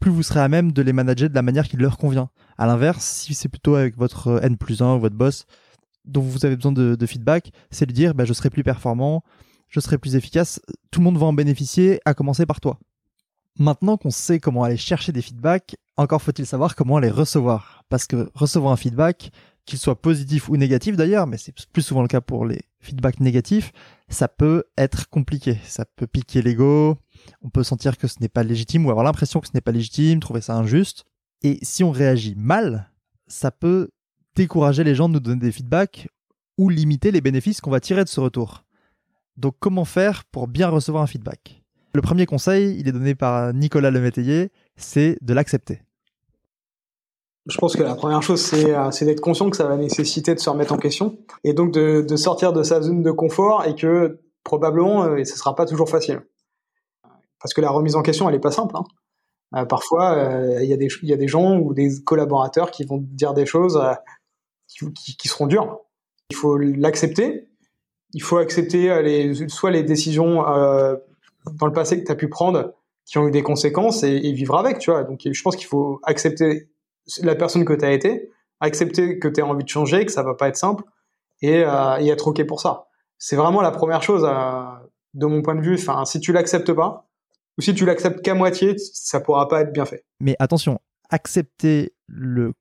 plus 0.00 0.10
vous 0.10 0.22
serez 0.22 0.40
à 0.40 0.48
même 0.48 0.72
de 0.72 0.82
les 0.82 0.92
manager 0.92 1.28
de 1.28 1.34
la 1.34 1.42
manière 1.42 1.68
qui 1.68 1.76
leur 1.76 1.98
convient. 1.98 2.30
À 2.58 2.66
l'inverse, 2.66 3.04
si 3.04 3.34
c'est 3.34 3.48
plutôt 3.48 3.74
avec 3.74 3.96
votre 3.96 4.28
euh, 4.28 4.40
N 4.40 4.56
plus 4.56 4.80
1 4.80 4.96
ou 4.96 5.00
votre 5.00 5.16
boss 5.16 5.46
dont 6.04 6.20
vous 6.20 6.44
avez 6.44 6.56
besoin 6.56 6.72
de, 6.72 7.06
feedback, 7.06 7.52
c'est 7.70 7.86
de 7.86 7.92
dire 7.92 8.14
bah, 8.14 8.24
je 8.24 8.32
serai 8.32 8.50
plus 8.50 8.64
performant, 8.64 9.22
je 9.68 9.78
serai 9.78 9.98
plus 9.98 10.16
efficace, 10.16 10.60
tout 10.90 10.98
le 10.98 11.04
monde 11.04 11.18
va 11.18 11.26
en 11.26 11.32
bénéficier, 11.32 12.00
à 12.04 12.14
commencer 12.14 12.46
par 12.46 12.60
toi. 12.60 12.78
Maintenant 13.58 13.96
qu'on 13.96 14.10
sait 14.10 14.40
comment 14.40 14.64
aller 14.64 14.76
chercher 14.76 15.12
des 15.12 15.22
feedbacks, 15.22 15.76
encore 15.96 16.22
faut-il 16.22 16.46
savoir 16.46 16.74
comment 16.74 16.98
les 16.98 17.10
recevoir. 17.10 17.84
Parce 17.88 18.06
que 18.06 18.30
recevoir 18.34 18.72
un 18.72 18.76
feedback, 18.76 19.30
qu'il 19.64 19.78
soit 19.78 20.00
positif 20.00 20.48
ou 20.48 20.56
négatif 20.56 20.96
d'ailleurs, 20.96 21.26
mais 21.26 21.38
c'est 21.38 21.54
plus 21.68 21.82
souvent 21.82 22.02
le 22.02 22.08
cas 22.08 22.20
pour 22.20 22.44
les 22.44 22.62
feedbacks 22.80 23.20
négatifs, 23.20 23.72
ça 24.08 24.28
peut 24.28 24.64
être 24.76 25.08
compliqué. 25.08 25.58
Ça 25.64 25.84
peut 25.84 26.06
piquer 26.06 26.42
l'ego, 26.42 26.98
on 27.42 27.50
peut 27.50 27.62
sentir 27.62 27.96
que 27.96 28.08
ce 28.08 28.20
n'est 28.20 28.28
pas 28.28 28.42
légitime 28.42 28.84
ou 28.86 28.90
avoir 28.90 29.04
l'impression 29.04 29.40
que 29.40 29.46
ce 29.46 29.52
n'est 29.54 29.60
pas 29.60 29.72
légitime, 29.72 30.20
trouver 30.20 30.40
ça 30.40 30.54
injuste. 30.56 31.04
Et 31.42 31.58
si 31.62 31.84
on 31.84 31.90
réagit 31.90 32.34
mal, 32.36 32.90
ça 33.26 33.50
peut 33.50 33.90
décourager 34.34 34.84
les 34.84 34.94
gens 34.94 35.08
de 35.08 35.14
nous 35.14 35.20
donner 35.20 35.40
des 35.40 35.52
feedbacks 35.52 36.08
ou 36.58 36.68
limiter 36.68 37.10
les 37.10 37.20
bénéfices 37.20 37.60
qu'on 37.60 37.70
va 37.70 37.80
tirer 37.80 38.04
de 38.04 38.08
ce 38.08 38.20
retour. 38.20 38.64
Donc 39.36 39.56
comment 39.58 39.84
faire 39.84 40.24
pour 40.24 40.48
bien 40.48 40.68
recevoir 40.68 41.02
un 41.02 41.06
feedback? 41.06 41.62
Le 41.94 42.02
premier 42.02 42.26
conseil, 42.26 42.78
il 42.78 42.88
est 42.88 42.92
donné 42.92 43.14
par 43.14 43.52
Nicolas 43.52 43.90
Lemétayer, 43.90 44.50
c'est 44.76 45.18
de 45.20 45.34
l'accepter. 45.34 45.82
Je 47.46 47.58
pense 47.58 47.74
que 47.74 47.82
la 47.82 47.94
première 47.94 48.22
chose, 48.22 48.40
c'est 48.40 48.74
euh, 48.74 48.90
c'est 48.92 49.04
d'être 49.04 49.20
conscient 49.20 49.50
que 49.50 49.56
ça 49.56 49.66
va 49.66 49.76
nécessiter 49.76 50.34
de 50.34 50.38
se 50.38 50.48
remettre 50.48 50.72
en 50.72 50.78
question 50.78 51.18
et 51.42 51.54
donc 51.54 51.72
de, 51.72 52.16
sortir 52.16 52.52
de 52.52 52.62
sa 52.62 52.80
zone 52.80 53.02
de 53.02 53.10
confort 53.10 53.64
et 53.66 53.74
que 53.74 54.20
probablement, 54.44 55.04
euh, 55.04 55.16
et 55.16 55.24
ce 55.24 55.36
sera 55.36 55.56
pas 55.56 55.66
toujours 55.66 55.88
facile. 55.88 56.22
Parce 57.40 57.52
que 57.52 57.60
la 57.60 57.70
remise 57.70 57.96
en 57.96 58.02
question, 58.02 58.28
elle 58.28 58.36
est 58.36 58.40
pas 58.40 58.52
simple. 58.52 58.76
hein. 58.76 58.84
Euh, 59.56 59.64
parfois, 59.64 60.16
il 60.60 60.68
y, 60.68 60.72
a 60.72 61.16
des- 61.16 61.28
gens 61.28 61.58
ou 61.58 61.74
des 61.74 61.90
collaborateurs 62.04 62.70
qui 62.70 62.84
vont 62.84 62.98
dire 63.02 63.34
des 63.34 63.44
choses 63.44 63.78
qui, 64.68 65.28
seront 65.28 65.46
dures. 65.46 65.80
Il 66.30 66.36
faut 66.36 66.56
l'accepter. 66.56 67.48
Il 68.14 68.22
faut 68.22 68.38
accepter 68.38 69.34
soit 69.48 69.72
les 69.72 69.82
décisions 69.82 70.36
dans 70.36 71.66
le 71.66 71.72
passé 71.72 72.00
que 72.00 72.06
tu 72.06 72.12
as 72.12 72.14
pu 72.14 72.28
prendre 72.28 72.72
qui 73.04 73.18
ont 73.18 73.26
eu 73.28 73.30
des 73.30 73.42
conséquences 73.42 74.04
et, 74.04 74.14
et 74.14 74.32
vivre 74.32 74.56
avec, 74.56 74.78
tu 74.78 74.90
vois. 74.90 75.02
Donc, 75.02 75.20
je 75.30 75.42
pense 75.42 75.56
qu'il 75.56 75.66
faut 75.66 76.00
accepter 76.04 76.70
la 77.22 77.34
personne 77.34 77.64
que 77.64 77.72
tu 77.72 77.84
as 77.84 77.92
été, 77.92 78.30
accepter 78.60 79.18
que 79.18 79.28
tu 79.28 79.40
as 79.40 79.46
envie 79.46 79.64
de 79.64 79.68
changer, 79.68 80.04
que 80.06 80.12
ça 80.12 80.22
va 80.22 80.34
pas 80.34 80.48
être 80.48 80.56
simple, 80.56 80.84
et, 81.40 81.64
euh, 81.64 81.98
et 81.98 82.08
être 82.08 82.28
OK 82.28 82.44
pour 82.46 82.60
ça. 82.60 82.86
C'est 83.18 83.36
vraiment 83.36 83.60
la 83.60 83.70
première 83.70 84.02
chose, 84.02 84.22
de 85.14 85.26
mon 85.26 85.42
point 85.42 85.54
de 85.54 85.60
vue. 85.60 85.74
Enfin, 85.74 86.04
si 86.04 86.20
tu 86.20 86.32
l'acceptes 86.32 86.72
pas, 86.72 87.08
ou 87.58 87.62
si 87.62 87.74
tu 87.74 87.84
l'acceptes 87.84 88.22
qu'à 88.22 88.34
moitié, 88.34 88.76
ça 88.78 89.20
pourra 89.20 89.48
pas 89.48 89.60
être 89.60 89.72
bien 89.72 89.84
fait. 89.84 90.04
Mais 90.20 90.36
attention, 90.38 90.80
accepter 91.10 91.92
le 92.06 92.54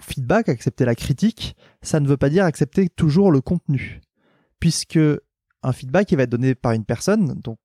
feedback, 0.00 0.48
accepter 0.48 0.84
la 0.84 0.94
critique, 0.94 1.56
ça 1.82 2.00
ne 2.00 2.08
veut 2.08 2.16
pas 2.16 2.30
dire 2.30 2.44
accepter 2.44 2.88
toujours 2.88 3.30
le 3.30 3.40
contenu. 3.40 4.00
Puisque 4.58 4.98
un 5.62 5.72
feedback, 5.72 6.10
il 6.12 6.16
va 6.16 6.24
être 6.24 6.30
donné 6.30 6.54
par 6.54 6.72
une 6.72 6.84
personne, 6.84 7.34
donc 7.34 7.58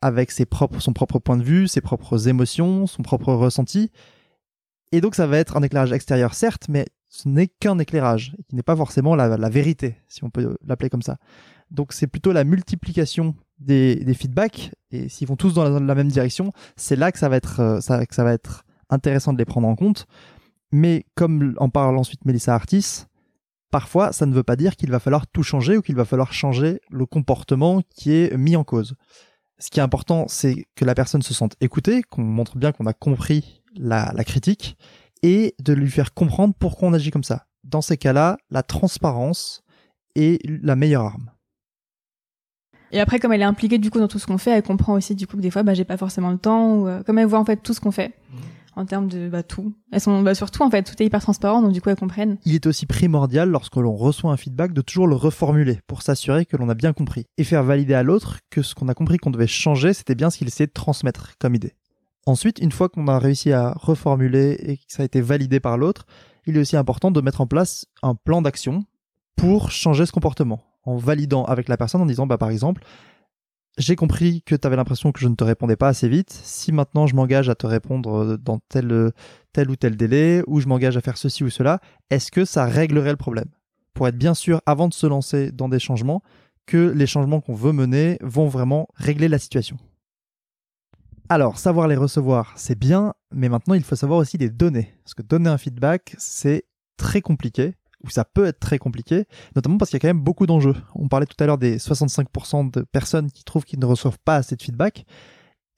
avec 0.00 0.30
ses 0.30 0.46
propres, 0.46 0.80
son 0.80 0.92
propre 0.92 1.18
point 1.18 1.36
de 1.36 1.42
vue, 1.42 1.68
ses 1.68 1.80
propres 1.80 2.28
émotions, 2.28 2.86
son 2.86 3.02
propre 3.02 3.32
ressenti. 3.32 3.90
Et 4.92 5.00
donc 5.00 5.14
ça 5.14 5.26
va 5.26 5.38
être 5.38 5.56
un 5.56 5.62
éclairage 5.62 5.92
extérieur, 5.92 6.34
certes, 6.34 6.66
mais 6.68 6.86
ce 7.08 7.28
n'est 7.28 7.48
qu'un 7.48 7.78
éclairage, 7.78 8.36
qui 8.48 8.56
n'est 8.56 8.62
pas 8.62 8.76
forcément 8.76 9.14
la, 9.14 9.48
vérité, 9.48 9.96
si 10.08 10.24
on 10.24 10.30
peut 10.30 10.56
l'appeler 10.64 10.90
comme 10.90 11.02
ça. 11.02 11.16
Donc 11.70 11.92
c'est 11.92 12.06
plutôt 12.06 12.32
la 12.32 12.44
multiplication 12.44 13.34
des, 13.58 14.14
feedbacks, 14.14 14.72
et 14.90 15.08
s'ils 15.08 15.26
vont 15.26 15.36
tous 15.36 15.54
dans 15.54 15.80
la, 15.80 15.94
même 15.94 16.08
direction, 16.08 16.52
c'est 16.76 16.96
là 16.96 17.12
que 17.12 17.18
ça 17.18 17.28
va 17.28 17.36
être, 17.36 17.60
euh, 17.60 18.04
que 18.04 18.14
ça 18.14 18.24
va 18.24 18.32
être 18.32 18.64
intéressant 18.90 19.32
de 19.32 19.38
les 19.38 19.44
prendre 19.44 19.66
en 19.66 19.76
compte. 19.76 20.06
Mais 20.72 21.06
comme 21.14 21.54
en 21.58 21.68
parle 21.68 21.96
ensuite 21.96 22.24
Melissa 22.24 22.54
Artis, 22.54 23.04
parfois 23.70 24.12
ça 24.12 24.26
ne 24.26 24.34
veut 24.34 24.42
pas 24.42 24.56
dire 24.56 24.76
qu'il 24.76 24.90
va 24.90 25.00
falloir 25.00 25.26
tout 25.26 25.42
changer 25.42 25.76
ou 25.76 25.82
qu'il 25.82 25.96
va 25.96 26.04
falloir 26.04 26.32
changer 26.32 26.80
le 26.90 27.06
comportement 27.06 27.82
qui 27.94 28.12
est 28.12 28.36
mis 28.36 28.56
en 28.56 28.64
cause. 28.64 28.94
Ce 29.58 29.70
qui 29.70 29.80
est 29.80 29.82
important, 29.82 30.26
c'est 30.28 30.66
que 30.74 30.84
la 30.84 30.94
personne 30.94 31.22
se 31.22 31.32
sente 31.32 31.56
écoutée, 31.60 32.02
qu'on 32.02 32.22
montre 32.22 32.58
bien 32.58 32.72
qu'on 32.72 32.86
a 32.86 32.92
compris 32.92 33.62
la, 33.78 34.12
la 34.14 34.24
critique, 34.24 34.76
et 35.22 35.54
de 35.60 35.72
lui 35.72 35.90
faire 35.90 36.14
comprendre 36.14 36.54
pourquoi 36.58 36.88
on 36.88 36.92
agit 36.92 37.10
comme 37.10 37.24
ça. 37.24 37.46
Dans 37.64 37.80
ces 37.80 37.96
cas-là, 37.96 38.38
la 38.50 38.62
transparence 38.62 39.62
est 40.14 40.40
la 40.44 40.76
meilleure 40.76 41.04
arme. 41.04 41.30
Et 42.92 43.00
après, 43.00 43.18
comme 43.18 43.32
elle 43.32 43.42
est 43.42 43.44
impliquée 43.44 43.78
du 43.78 43.90
coup 43.90 43.98
dans 43.98 44.08
tout 44.08 44.18
ce 44.18 44.26
qu'on 44.26 44.38
fait, 44.38 44.52
elle 44.52 44.62
comprend 44.62 44.94
aussi 44.94 45.14
du 45.14 45.26
coup 45.26 45.36
que 45.36 45.42
des 45.42 45.50
fois, 45.50 45.62
bah, 45.62 45.74
j'ai 45.74 45.84
pas 45.84 45.96
forcément 45.96 46.30
le 46.30 46.38
temps. 46.38 46.76
Ou, 46.76 46.88
euh, 46.88 47.02
comme 47.02 47.18
elle 47.18 47.26
voit 47.26 47.40
en 47.40 47.44
fait 47.44 47.56
tout 47.56 47.74
ce 47.74 47.80
qu'on 47.80 47.90
fait 47.90 48.14
en 48.76 48.84
termes 48.84 49.08
de 49.08 49.28
bah, 49.28 49.42
tout. 49.42 49.74
Elles 49.90 50.00
sont 50.00 50.22
bah, 50.22 50.34
sur 50.34 50.50
tout 50.50 50.62
en 50.62 50.70
fait, 50.70 50.82
tout 50.82 51.02
est 51.02 51.06
hyper 51.06 51.20
transparent, 51.20 51.62
donc 51.62 51.72
du 51.72 51.80
coup 51.80 51.88
elles 51.88 51.96
comprennent. 51.96 52.36
Il 52.44 52.54
est 52.54 52.66
aussi 52.66 52.86
primordial 52.86 53.48
lorsque 53.48 53.76
l'on 53.76 53.96
reçoit 53.96 54.30
un 54.30 54.36
feedback 54.36 54.72
de 54.72 54.82
toujours 54.82 55.08
le 55.08 55.16
reformuler 55.16 55.80
pour 55.86 56.02
s'assurer 56.02 56.44
que 56.44 56.56
l'on 56.56 56.68
a 56.68 56.74
bien 56.74 56.92
compris 56.92 57.24
et 57.38 57.44
faire 57.44 57.64
valider 57.64 57.94
à 57.94 58.02
l'autre 58.02 58.38
que 58.50 58.62
ce 58.62 58.74
qu'on 58.74 58.88
a 58.88 58.94
compris 58.94 59.16
qu'on 59.16 59.30
devait 59.30 59.46
changer, 59.46 59.94
c'était 59.94 60.14
bien 60.14 60.30
ce 60.30 60.38
qu'il 60.38 60.46
essayait 60.46 60.66
de 60.66 60.72
transmettre 60.72 61.32
comme 61.38 61.54
idée. 61.54 61.72
Ensuite, 62.26 62.58
une 62.58 62.72
fois 62.72 62.88
qu'on 62.88 63.06
a 63.06 63.18
réussi 63.18 63.52
à 63.52 63.72
reformuler 63.72 64.56
et 64.58 64.76
que 64.76 64.82
ça 64.88 65.02
a 65.02 65.06
été 65.06 65.20
validé 65.20 65.60
par 65.60 65.78
l'autre, 65.78 66.06
il 66.44 66.56
est 66.56 66.60
aussi 66.60 66.76
important 66.76 67.12
de 67.12 67.20
mettre 67.20 67.40
en 67.40 67.46
place 67.46 67.86
un 68.02 68.16
plan 68.16 68.42
d'action 68.42 68.84
pour 69.36 69.70
changer 69.70 70.06
ce 70.06 70.12
comportement 70.12 70.64
en 70.84 70.96
validant 70.96 71.44
avec 71.44 71.68
la 71.68 71.76
personne 71.76 72.00
en 72.00 72.06
disant 72.06 72.26
bah 72.26 72.38
par 72.38 72.50
exemple 72.50 72.82
j'ai 73.78 73.96
compris 73.96 74.42
que 74.42 74.54
tu 74.54 74.66
avais 74.66 74.76
l'impression 74.76 75.12
que 75.12 75.20
je 75.20 75.28
ne 75.28 75.34
te 75.34 75.44
répondais 75.44 75.76
pas 75.76 75.88
assez 75.88 76.08
vite. 76.08 76.30
Si 76.30 76.72
maintenant 76.72 77.06
je 77.06 77.14
m'engage 77.14 77.50
à 77.50 77.54
te 77.54 77.66
répondre 77.66 78.38
dans 78.38 78.58
tel, 78.70 79.12
tel 79.52 79.70
ou 79.70 79.76
tel 79.76 79.96
délai, 79.96 80.42
ou 80.46 80.60
je 80.60 80.66
m'engage 80.66 80.96
à 80.96 81.02
faire 81.02 81.18
ceci 81.18 81.44
ou 81.44 81.50
cela, 81.50 81.80
est-ce 82.08 82.32
que 82.32 82.46
ça 82.46 82.64
réglerait 82.64 83.10
le 83.10 83.16
problème? 83.16 83.50
Pour 83.92 84.08
être 84.08 84.16
bien 84.16 84.32
sûr, 84.32 84.62
avant 84.64 84.88
de 84.88 84.94
se 84.94 85.06
lancer 85.06 85.52
dans 85.52 85.68
des 85.68 85.78
changements, 85.78 86.22
que 86.64 86.90
les 86.90 87.06
changements 87.06 87.42
qu'on 87.42 87.54
veut 87.54 87.72
mener 87.72 88.18
vont 88.22 88.48
vraiment 88.48 88.88
régler 88.94 89.28
la 89.28 89.38
situation. 89.38 89.76
Alors, 91.28 91.58
savoir 91.58 91.88
les 91.88 91.96
recevoir, 91.96 92.52
c'est 92.56 92.78
bien, 92.78 93.12
mais 93.32 93.48
maintenant 93.48 93.74
il 93.74 93.82
faut 93.82 93.96
savoir 93.96 94.20
aussi 94.20 94.38
les 94.38 94.48
donner. 94.48 94.94
Parce 95.02 95.14
que 95.14 95.22
donner 95.22 95.50
un 95.50 95.58
feedback, 95.58 96.14
c'est 96.18 96.64
très 96.96 97.20
compliqué 97.20 97.74
où 98.04 98.10
ça 98.10 98.24
peut 98.24 98.44
être 98.44 98.60
très 98.60 98.78
compliqué, 98.78 99.24
notamment 99.56 99.78
parce 99.78 99.90
qu'il 99.90 99.96
y 99.96 100.00
a 100.00 100.02
quand 100.02 100.14
même 100.14 100.22
beaucoup 100.22 100.46
d'enjeux. 100.46 100.76
On 100.94 101.08
parlait 101.08 101.26
tout 101.26 101.42
à 101.42 101.46
l'heure 101.46 101.58
des 101.58 101.78
65% 101.78 102.70
de 102.70 102.82
personnes 102.82 103.30
qui 103.30 103.42
trouvent 103.42 103.64
qu'ils 103.64 103.80
ne 103.80 103.86
reçoivent 103.86 104.18
pas 104.24 104.36
assez 104.36 104.54
de 104.54 104.62
feedback. 104.62 105.04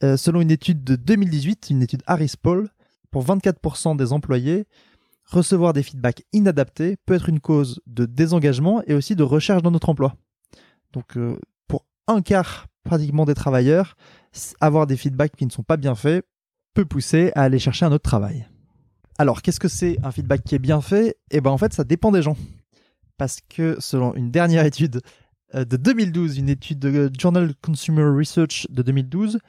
Euh, 0.02 0.16
selon 0.16 0.40
une 0.42 0.50
étude 0.50 0.84
de 0.84 0.96
2018, 0.96 1.68
une 1.70 1.82
étude 1.82 2.02
Harris 2.06 2.34
Poll, 2.40 2.68
pour 3.10 3.24
24% 3.24 3.96
des 3.96 4.12
employés, 4.12 4.66
recevoir 5.24 5.72
des 5.72 5.82
feedbacks 5.82 6.24
inadaptés 6.32 6.96
peut 7.06 7.14
être 7.14 7.30
une 7.30 7.40
cause 7.40 7.80
de 7.86 8.04
désengagement 8.04 8.82
et 8.86 8.94
aussi 8.94 9.16
de 9.16 9.22
recherche 9.22 9.62
dans 9.62 9.70
notre 9.70 9.88
emploi. 9.88 10.14
Donc 10.92 11.16
euh, 11.16 11.38
pour 11.66 11.86
un 12.06 12.20
quart 12.20 12.66
pratiquement 12.84 13.24
des 13.24 13.34
travailleurs, 13.34 13.96
avoir 14.60 14.86
des 14.86 14.96
feedbacks 14.96 15.36
qui 15.36 15.46
ne 15.46 15.50
sont 15.50 15.62
pas 15.62 15.76
bien 15.76 15.94
faits 15.94 16.24
peut 16.74 16.84
pousser 16.84 17.32
à 17.34 17.42
aller 17.42 17.58
chercher 17.58 17.86
un 17.86 17.92
autre 17.92 18.08
travail. 18.08 18.46
Alors, 19.18 19.42
qu'est-ce 19.42 19.60
que 19.60 19.68
c'est 19.68 19.98
un 20.04 20.12
feedback 20.12 20.44
qui 20.44 20.54
est 20.54 20.60
bien 20.60 20.80
fait? 20.80 21.16
Eh 21.30 21.40
ben, 21.40 21.50
en 21.50 21.58
fait, 21.58 21.72
ça 21.72 21.84
dépend 21.84 22.12
des 22.12 22.22
gens. 22.22 22.36
Parce 23.16 23.40
que 23.48 23.76
selon 23.80 24.14
une 24.14 24.30
dernière 24.30 24.64
étude 24.64 25.00
euh, 25.54 25.64
de 25.64 25.76
2012, 25.76 26.38
une 26.38 26.48
étude 26.48 26.78
de 26.78 27.10
Journal 27.18 27.52
Consumer 27.60 28.04
Research 28.04 28.68
de 28.70 28.82
2012, 28.82 29.40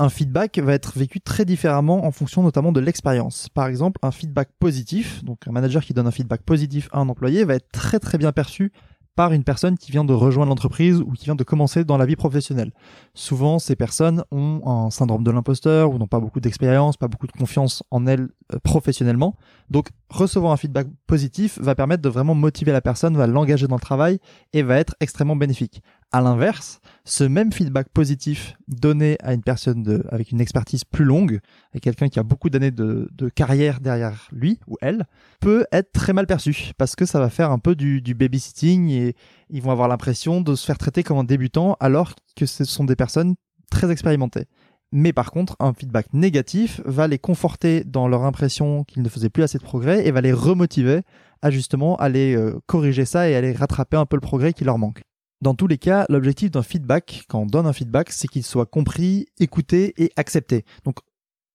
un 0.00 0.08
feedback 0.08 0.58
va 0.58 0.72
être 0.72 0.98
vécu 0.98 1.20
très 1.20 1.44
différemment 1.44 2.04
en 2.04 2.10
fonction 2.10 2.42
notamment 2.42 2.72
de 2.72 2.80
l'expérience. 2.80 3.48
Par 3.48 3.66
exemple, 3.66 4.00
un 4.02 4.10
feedback 4.10 4.48
positif, 4.58 5.22
donc 5.22 5.46
un 5.46 5.52
manager 5.52 5.84
qui 5.84 5.94
donne 5.94 6.08
un 6.08 6.12
feedback 6.12 6.42
positif 6.42 6.88
à 6.90 6.98
un 6.98 7.08
employé 7.08 7.44
va 7.44 7.54
être 7.54 7.68
très 7.70 8.00
très 8.00 8.18
bien 8.18 8.32
perçu 8.32 8.72
par 9.14 9.32
une 9.32 9.44
personne 9.44 9.76
qui 9.76 9.92
vient 9.92 10.04
de 10.04 10.14
rejoindre 10.14 10.48
l'entreprise 10.50 11.00
ou 11.00 11.12
qui 11.12 11.26
vient 11.26 11.34
de 11.34 11.44
commencer 11.44 11.84
dans 11.84 11.98
la 11.98 12.06
vie 12.06 12.16
professionnelle. 12.16 12.72
Souvent, 13.14 13.58
ces 13.58 13.76
personnes 13.76 14.24
ont 14.30 14.62
un 14.64 14.90
syndrome 14.90 15.22
de 15.22 15.30
l'imposteur 15.30 15.90
ou 15.90 15.98
n'ont 15.98 16.06
pas 16.06 16.20
beaucoup 16.20 16.40
d'expérience, 16.40 16.96
pas 16.96 17.08
beaucoup 17.08 17.26
de 17.26 17.32
confiance 17.32 17.82
en 17.90 18.06
elles 18.06 18.28
euh, 18.52 18.58
professionnellement. 18.62 19.36
Donc, 19.70 19.88
recevoir 20.12 20.52
un 20.52 20.56
feedback 20.56 20.86
positif 21.06 21.58
va 21.58 21.74
permettre 21.74 22.02
de 22.02 22.08
vraiment 22.08 22.34
motiver 22.34 22.70
la 22.70 22.80
personne, 22.80 23.16
va 23.16 23.26
l'engager 23.26 23.66
dans 23.66 23.76
le 23.76 23.80
travail 23.80 24.18
et 24.52 24.62
va 24.62 24.76
être 24.76 24.94
extrêmement 25.00 25.36
bénéfique. 25.36 25.82
À 26.12 26.20
l'inverse, 26.20 26.80
ce 27.04 27.24
même 27.24 27.52
feedback 27.52 27.88
positif 27.88 28.54
donné 28.68 29.16
à 29.22 29.32
une 29.32 29.42
personne 29.42 29.82
de, 29.82 30.04
avec 30.10 30.30
une 30.30 30.40
expertise 30.40 30.84
plus 30.84 31.06
longue, 31.06 31.40
et 31.74 31.80
quelqu'un 31.80 32.08
qui 32.08 32.18
a 32.18 32.22
beaucoup 32.22 32.50
d'années 32.50 32.70
de, 32.70 33.08
de, 33.12 33.28
carrière 33.30 33.80
derrière 33.80 34.28
lui 34.30 34.60
ou 34.66 34.76
elle, 34.82 35.06
peut 35.40 35.64
être 35.72 35.92
très 35.92 36.12
mal 36.12 36.26
perçu 36.26 36.72
parce 36.76 36.94
que 36.94 37.06
ça 37.06 37.18
va 37.18 37.30
faire 37.30 37.50
un 37.50 37.58
peu 37.58 37.74
du, 37.74 38.02
du 38.02 38.14
babysitting 38.14 38.90
et 38.90 39.16
ils 39.48 39.62
vont 39.62 39.70
avoir 39.70 39.88
l'impression 39.88 40.42
de 40.42 40.54
se 40.54 40.66
faire 40.66 40.78
traiter 40.78 41.02
comme 41.02 41.18
un 41.18 41.24
débutant 41.24 41.76
alors 41.80 42.14
que 42.36 42.44
ce 42.44 42.64
sont 42.64 42.84
des 42.84 42.96
personnes 42.96 43.34
très 43.70 43.90
expérimentées. 43.90 44.46
Mais 44.92 45.14
par 45.14 45.30
contre, 45.30 45.56
un 45.58 45.72
feedback 45.72 46.12
négatif 46.12 46.82
va 46.84 47.08
les 47.08 47.18
conforter 47.18 47.82
dans 47.82 48.08
leur 48.08 48.24
impression 48.24 48.84
qu'ils 48.84 49.02
ne 49.02 49.08
faisaient 49.08 49.30
plus 49.30 49.42
assez 49.42 49.56
de 49.56 49.62
progrès 49.62 50.06
et 50.06 50.10
va 50.10 50.20
les 50.20 50.34
remotiver 50.34 51.00
à 51.40 51.50
justement 51.50 51.96
aller 51.96 52.36
euh, 52.36 52.60
corriger 52.66 53.06
ça 53.06 53.28
et 53.28 53.34
aller 53.34 53.52
rattraper 53.52 53.96
un 53.96 54.04
peu 54.04 54.16
le 54.16 54.20
progrès 54.20 54.52
qui 54.52 54.64
leur 54.64 54.78
manque. 54.78 55.02
Dans 55.40 55.54
tous 55.54 55.66
les 55.66 55.78
cas, 55.78 56.04
l'objectif 56.08 56.50
d'un 56.50 56.62
feedback, 56.62 57.24
quand 57.28 57.40
on 57.40 57.46
donne 57.46 57.66
un 57.66 57.72
feedback, 57.72 58.12
c'est 58.12 58.28
qu'il 58.28 58.44
soit 58.44 58.66
compris, 58.66 59.26
écouté 59.40 59.94
et 59.96 60.12
accepté. 60.16 60.64
Donc, 60.84 60.98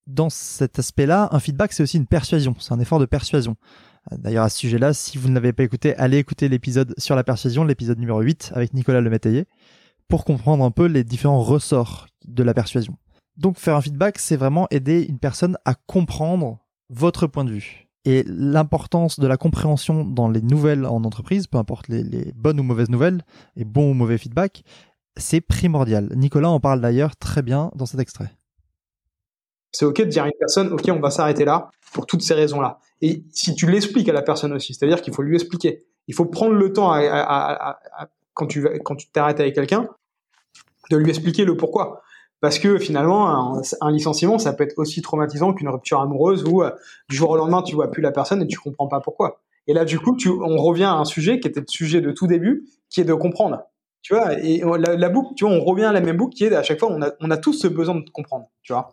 dans 0.07 0.29
cet 0.29 0.79
aspect-là, 0.79 1.29
un 1.31 1.39
feedback, 1.39 1.71
c'est 1.73 1.83
aussi 1.83 1.97
une 1.97 2.07
persuasion, 2.07 2.55
c'est 2.59 2.73
un 2.73 2.79
effort 2.79 2.99
de 2.99 3.05
persuasion. 3.05 3.55
D'ailleurs, 4.11 4.45
à 4.45 4.49
ce 4.49 4.57
sujet-là, 4.59 4.93
si 4.93 5.17
vous 5.17 5.29
ne 5.29 5.35
l'avez 5.35 5.53
pas 5.53 5.63
écouté, 5.63 5.95
allez 5.95 6.17
écouter 6.17 6.49
l'épisode 6.49 6.93
sur 6.97 7.15
la 7.15 7.23
persuasion, 7.23 7.63
l'épisode 7.63 7.99
numéro 7.99 8.19
8 8.19 8.51
avec 8.55 8.73
Nicolas 8.73 9.01
Lemétayer, 9.01 9.45
pour 10.07 10.25
comprendre 10.25 10.63
un 10.63 10.71
peu 10.71 10.85
les 10.85 11.03
différents 11.03 11.41
ressorts 11.41 12.07
de 12.25 12.43
la 12.43 12.53
persuasion. 12.53 12.97
Donc, 13.37 13.57
faire 13.57 13.75
un 13.75 13.81
feedback, 13.81 14.17
c'est 14.17 14.35
vraiment 14.35 14.67
aider 14.71 15.05
une 15.07 15.19
personne 15.19 15.57
à 15.65 15.75
comprendre 15.75 16.59
votre 16.89 17.27
point 17.27 17.45
de 17.45 17.51
vue. 17.51 17.87
Et 18.05 18.23
l'importance 18.25 19.19
de 19.19 19.27
la 19.27 19.37
compréhension 19.37 20.05
dans 20.05 20.29
les 20.29 20.41
nouvelles 20.41 20.85
en 20.85 21.03
entreprise, 21.03 21.45
peu 21.47 21.57
importe 21.57 21.87
les, 21.89 22.31
bonnes 22.35 22.59
ou 22.59 22.63
mauvaises 22.63 22.89
nouvelles, 22.89 23.23
et 23.55 23.65
bons 23.65 23.91
ou 23.91 23.93
mauvais 23.93 24.17
feedback, 24.17 24.63
c'est 25.17 25.41
primordial. 25.41 26.09
Nicolas 26.15 26.49
en 26.49 26.59
parle 26.59 26.79
d'ailleurs 26.81 27.15
très 27.15 27.41
bien 27.41 27.71
dans 27.75 27.85
cet 27.85 27.99
extrait. 27.99 28.29
C'est 29.71 29.85
ok 29.85 29.99
de 29.99 30.05
dire 30.05 30.23
à 30.23 30.27
une 30.27 30.37
personne, 30.39 30.71
ok, 30.71 30.83
on 30.89 30.99
va 30.99 31.11
s'arrêter 31.11 31.43
là 31.43 31.69
pour 31.91 32.05
toutes 32.05 32.21
ces 32.21 32.33
raisons-là. 32.33 32.79
Et 33.01 33.25
si 33.31 33.53
tu 33.53 33.69
l'expliques 33.69 34.09
à 34.09 34.13
la 34.13 34.21
personne 34.21 34.53
aussi, 34.53 34.73
c'est-à-dire 34.73 35.01
qu'il 35.01 35.13
faut 35.13 35.21
lui 35.21 35.35
expliquer, 35.35 35.85
il 36.07 36.15
faut 36.15 36.25
prendre 36.25 36.53
le 36.53 36.71
temps 36.71 36.93
quand 38.33 38.47
tu 38.47 38.65
quand 38.83 38.95
tu 38.95 39.09
t'arrêtes 39.09 39.39
avec 39.39 39.53
quelqu'un, 39.53 39.89
de 40.89 40.97
lui 40.97 41.09
expliquer 41.09 41.43
le 41.43 41.57
pourquoi 41.57 42.01
parce 42.39 42.59
que 42.59 42.77
finalement 42.77 43.61
un, 43.81 43.91
licenciement 43.91 44.37
ça 44.37 44.53
peut 44.53 44.63
être 44.63 44.77
aussi 44.77 45.01
traumatisant 45.01 45.53
qu'une 45.53 45.69
rupture 45.69 46.01
amoureuse 46.01 46.43
où 46.43 46.61
euh, 46.63 46.71
du 47.09 47.15
jour 47.15 47.31
au 47.31 47.37
lendemain 47.37 47.61
tu 47.63 47.75
vois 47.75 47.89
plus 47.89 48.01
la 48.01 48.11
personne 48.11 48.41
et 48.41 48.47
tu 48.47 48.59
comprends 48.59 48.87
pas 48.87 48.99
pourquoi. 48.99 49.41
Et 49.67 49.73
là 49.73 49.85
du 49.85 49.99
coup 49.99 50.15
on 50.25 50.57
revient 50.57 50.85
à 50.85 50.93
un 50.93 51.05
sujet 51.05 51.39
qui 51.39 51.47
était 51.47 51.59
le 51.59 51.67
sujet 51.67 52.01
de 52.01 52.11
tout 52.11 52.27
début 52.27 52.67
qui 52.89 53.01
est 53.01 53.05
de 53.05 53.13
comprendre. 53.13 53.63
Tu 54.01 54.13
vois 54.13 54.39
et 54.39 54.61
la, 54.77 55.09
boucle 55.09 55.33
tu 55.35 55.45
vois 55.45 55.53
on 55.53 55.63
revient 55.63 55.85
à 55.85 55.91
la 55.91 56.01
même 56.01 56.17
boucle 56.17 56.35
qui 56.35 56.45
est 56.45 56.55
à 56.55 56.63
chaque 56.63 56.79
fois 56.79 56.89
on 56.91 57.31
a, 57.31 57.37
tous 57.37 57.53
ce 57.53 57.67
besoin 57.67 57.95
de 57.95 58.09
comprendre 58.11 58.45
tu 58.61 58.73
vois. 58.73 58.89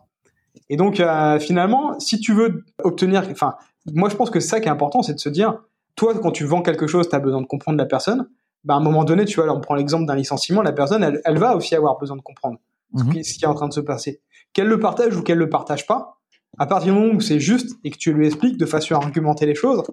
Et 0.69 0.77
donc 0.77 0.99
euh, 0.99 1.39
finalement 1.39 1.99
si 1.99 2.19
tu 2.19 2.33
veux 2.33 2.65
obtenir 2.83 3.27
enfin 3.29 3.55
moi 3.93 4.09
je 4.09 4.15
pense 4.15 4.31
que 4.31 4.39
ça 4.39 4.59
qui 4.59 4.67
est 4.67 4.71
important 4.71 5.03
c'est 5.03 5.13
de 5.13 5.19
se 5.19 5.29
dire 5.29 5.61
toi 5.95 6.15
quand 6.15 6.31
tu 6.31 6.45
vends 6.45 6.63
quelque 6.63 6.87
chose 6.87 7.07
tu 7.07 7.15
as 7.15 7.19
besoin 7.19 7.41
de 7.41 7.47
comprendre 7.47 7.77
la 7.77 7.85
personne 7.85 8.27
bah, 8.63 8.73
à 8.73 8.77
un 8.77 8.81
moment 8.81 9.03
donné 9.03 9.25
tu 9.25 9.39
vois 9.39 9.53
on 9.53 9.61
prend 9.61 9.75
l'exemple 9.75 10.07
d'un 10.07 10.15
licenciement 10.15 10.63
la 10.63 10.73
personne 10.73 11.21
elle 11.23 11.37
va 11.37 11.55
aussi 11.55 11.75
avoir 11.75 11.99
besoin 11.99 12.17
de 12.17 12.21
comprendre 12.21 12.57
Mhm. 12.95 13.23
ce 13.23 13.33
qui 13.33 13.45
est 13.45 13.47
en 13.47 13.53
train 13.53 13.67
de 13.67 13.73
se 13.73 13.79
passer. 13.79 14.21
Qu'elle 14.53 14.67
le 14.67 14.79
partage 14.79 15.15
ou 15.15 15.21
qu'elle 15.21 15.37
le 15.37 15.49
partage 15.49 15.85
pas, 15.85 16.19
à 16.57 16.65
partir 16.65 16.93
du 16.93 16.99
moment 16.99 17.13
où 17.13 17.19
c'est 17.19 17.39
juste 17.39 17.77
et 17.83 17.91
que 17.91 17.97
tu 17.97 18.13
lui 18.13 18.25
expliques 18.25 18.57
de 18.57 18.65
façon 18.65 18.95
à 18.95 18.97
argumenter 18.97 19.45
les 19.45 19.55
choses, 19.55 19.83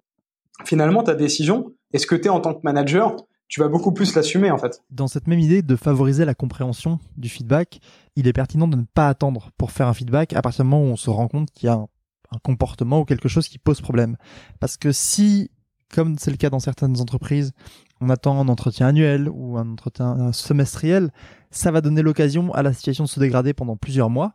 finalement 0.64 1.02
ta 1.02 1.14
décision, 1.14 1.72
est-ce 1.92 2.06
que 2.06 2.14
tu 2.14 2.26
es 2.26 2.28
en 2.28 2.40
tant 2.40 2.54
que 2.54 2.60
manager, 2.62 3.16
tu 3.48 3.60
vas 3.60 3.68
beaucoup 3.68 3.92
plus 3.92 4.14
l'assumer 4.14 4.50
en 4.50 4.58
fait. 4.58 4.82
Dans 4.90 5.08
cette 5.08 5.26
même 5.26 5.40
idée 5.40 5.62
de 5.62 5.76
favoriser 5.76 6.24
la 6.24 6.34
compréhension 6.34 7.00
du 7.16 7.28
feedback, 7.28 7.80
il 8.16 8.26
est 8.26 8.32
pertinent 8.32 8.68
de 8.68 8.76
ne 8.76 8.84
pas 8.94 9.08
attendre 9.08 9.50
pour 9.58 9.72
faire 9.72 9.88
un 9.88 9.94
feedback 9.94 10.32
à 10.32 10.42
partir 10.42 10.64
du 10.64 10.70
moment 10.70 10.84
où 10.84 10.92
on 10.92 10.96
se 10.96 11.10
rend 11.10 11.28
compte 11.28 11.50
qu'il 11.50 11.66
y 11.66 11.70
a 11.70 11.74
un, 11.74 11.88
un 12.32 12.38
comportement 12.42 13.00
ou 13.00 13.04
quelque 13.04 13.28
chose 13.28 13.48
qui 13.48 13.58
pose 13.58 13.80
problème. 13.80 14.16
Parce 14.60 14.76
que 14.76 14.92
si, 14.92 15.50
comme 15.92 16.18
c'est 16.18 16.30
le 16.30 16.36
cas 16.36 16.50
dans 16.50 16.60
certaines 16.60 17.00
entreprises, 17.00 17.52
on 18.00 18.10
attend 18.10 18.40
un 18.40 18.48
entretien 18.48 18.88
annuel 18.88 19.28
ou 19.28 19.58
un 19.58 19.70
entretien 19.70 20.32
semestriel, 20.32 21.10
ça 21.52 21.70
va 21.70 21.80
donner 21.80 22.02
l'occasion 22.02 22.52
à 22.54 22.62
la 22.62 22.72
situation 22.72 23.04
de 23.04 23.08
se 23.08 23.20
dégrader 23.20 23.52
pendant 23.52 23.76
plusieurs 23.76 24.10
mois. 24.10 24.34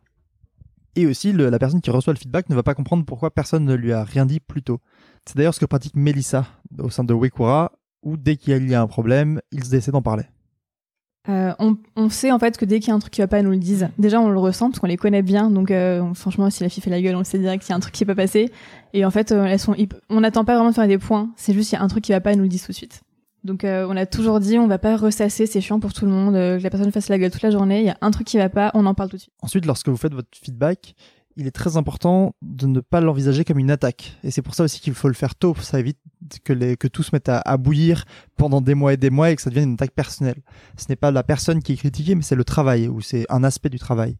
Et 0.96 1.06
aussi, 1.06 1.32
la 1.32 1.58
personne 1.58 1.80
qui 1.80 1.90
reçoit 1.90 2.12
le 2.12 2.18
feedback 2.18 2.48
ne 2.48 2.54
va 2.54 2.62
pas 2.62 2.74
comprendre 2.74 3.04
pourquoi 3.04 3.30
personne 3.30 3.64
ne 3.64 3.74
lui 3.74 3.92
a 3.92 4.02
rien 4.02 4.24
dit 4.24 4.40
plus 4.40 4.62
tôt. 4.62 4.80
C'est 5.26 5.36
d'ailleurs 5.36 5.54
ce 5.54 5.60
que 5.60 5.66
pratique 5.66 5.94
Melissa 5.94 6.46
au 6.78 6.90
sein 6.90 7.04
de 7.04 7.12
Wekura, 7.12 7.72
où 8.02 8.16
dès 8.16 8.36
qu'il 8.36 8.68
y 8.68 8.74
a 8.74 8.80
un 8.80 8.86
problème, 8.86 9.40
ils 9.52 9.74
essaient 9.74 9.92
d'en 9.92 10.02
parler. 10.02 10.24
Euh, 11.28 11.52
on, 11.94 12.08
sait 12.08 12.32
en 12.32 12.38
fait 12.38 12.56
que 12.56 12.64
dès 12.64 12.80
qu'il 12.80 12.88
y 12.88 12.90
a 12.90 12.94
un 12.94 13.00
truc 13.00 13.12
qui 13.12 13.20
va 13.20 13.26
pas, 13.26 13.38
ils 13.38 13.44
nous 13.44 13.50
le 13.50 13.58
disent. 13.58 13.88
Déjà, 13.98 14.18
on 14.18 14.30
le 14.30 14.38
ressent 14.38 14.70
parce 14.70 14.78
qu'on 14.78 14.86
les 14.86 14.96
connaît 14.96 15.22
bien. 15.22 15.50
Donc, 15.50 15.70
euh, 15.70 16.14
franchement, 16.14 16.48
si 16.48 16.62
la 16.62 16.70
fille 16.70 16.82
fait 16.82 16.90
la 16.90 17.02
gueule, 17.02 17.16
on 17.16 17.18
le 17.18 17.24
sait 17.24 17.38
direct 17.38 17.62
qu'il 17.62 17.70
y 17.70 17.74
a 17.74 17.76
un 17.76 17.80
truc 17.80 17.92
qui 17.92 18.04
va 18.04 18.14
pas 18.14 18.22
passer. 18.22 18.50
Et 18.94 19.04
en 19.04 19.10
fait, 19.10 19.30
euh, 19.30 19.44
elles 19.44 19.58
sont, 19.58 19.76
on 20.08 20.20
n'attend 20.20 20.44
pas 20.44 20.54
vraiment 20.54 20.70
de 20.70 20.74
faire 20.74 20.88
des 20.88 20.98
points. 20.98 21.30
C'est 21.36 21.52
juste 21.52 21.68
qu'il 21.68 21.78
y 21.78 21.80
a 21.80 21.84
un 21.84 21.88
truc 21.88 22.04
qui 22.04 22.12
va 22.12 22.20
pas, 22.20 22.32
ils 22.32 22.36
nous 22.36 22.44
le 22.44 22.48
disent 22.48 22.64
tout 22.64 22.72
de 22.72 22.76
suite. 22.76 23.02
Donc 23.44 23.64
euh, 23.64 23.86
on 23.88 23.96
a 23.96 24.06
toujours 24.06 24.40
dit 24.40 24.58
on 24.58 24.66
va 24.66 24.78
pas 24.78 24.96
ressasser, 24.96 25.46
c'est 25.46 25.60
chiant 25.60 25.80
pour 25.80 25.92
tout 25.92 26.04
le 26.04 26.10
monde, 26.10 26.34
euh, 26.34 26.58
que 26.58 26.62
la 26.62 26.70
personne 26.70 26.90
fasse 26.92 27.08
la 27.08 27.18
gueule 27.18 27.30
toute 27.30 27.42
la 27.42 27.50
journée, 27.50 27.80
il 27.80 27.86
y 27.86 27.90
a 27.90 27.98
un 28.00 28.10
truc 28.10 28.26
qui 28.26 28.36
va 28.36 28.48
pas, 28.48 28.70
on 28.74 28.84
en 28.86 28.94
parle 28.94 29.10
tout 29.10 29.16
de 29.16 29.22
suite. 29.22 29.34
Ensuite, 29.42 29.64
lorsque 29.66 29.88
vous 29.88 29.96
faites 29.96 30.14
votre 30.14 30.28
feedback, 30.32 30.94
il 31.38 31.46
est 31.46 31.52
très 31.52 31.76
important 31.76 32.34
de 32.42 32.66
ne 32.66 32.80
pas 32.80 33.00
l'envisager 33.00 33.44
comme 33.44 33.60
une 33.60 33.70
attaque. 33.70 34.18
Et 34.24 34.32
c'est 34.32 34.42
pour 34.42 34.56
ça 34.56 34.64
aussi 34.64 34.80
qu'il 34.80 34.92
faut 34.92 35.06
le 35.06 35.14
faire 35.14 35.36
tôt, 35.36 35.54
ça 35.60 35.78
évite 35.78 35.98
que, 36.42 36.52
les, 36.52 36.76
que 36.76 36.88
tout 36.88 37.04
se 37.04 37.10
mette 37.12 37.28
à, 37.28 37.56
bouillir 37.56 38.06
pendant 38.36 38.60
des 38.60 38.74
mois 38.74 38.94
et 38.94 38.96
des 38.96 39.08
mois 39.08 39.30
et 39.30 39.36
que 39.36 39.42
ça 39.42 39.48
devienne 39.48 39.68
une 39.68 39.74
attaque 39.74 39.92
personnelle. 39.92 40.42
Ce 40.76 40.86
n'est 40.88 40.96
pas 40.96 41.12
la 41.12 41.22
personne 41.22 41.62
qui 41.62 41.74
est 41.74 41.76
critiquée, 41.76 42.16
mais 42.16 42.22
c'est 42.22 42.34
le 42.34 42.42
travail, 42.42 42.88
ou 42.88 43.00
c'est 43.00 43.24
un 43.28 43.44
aspect 43.44 43.68
du 43.68 43.78
travail. 43.78 44.16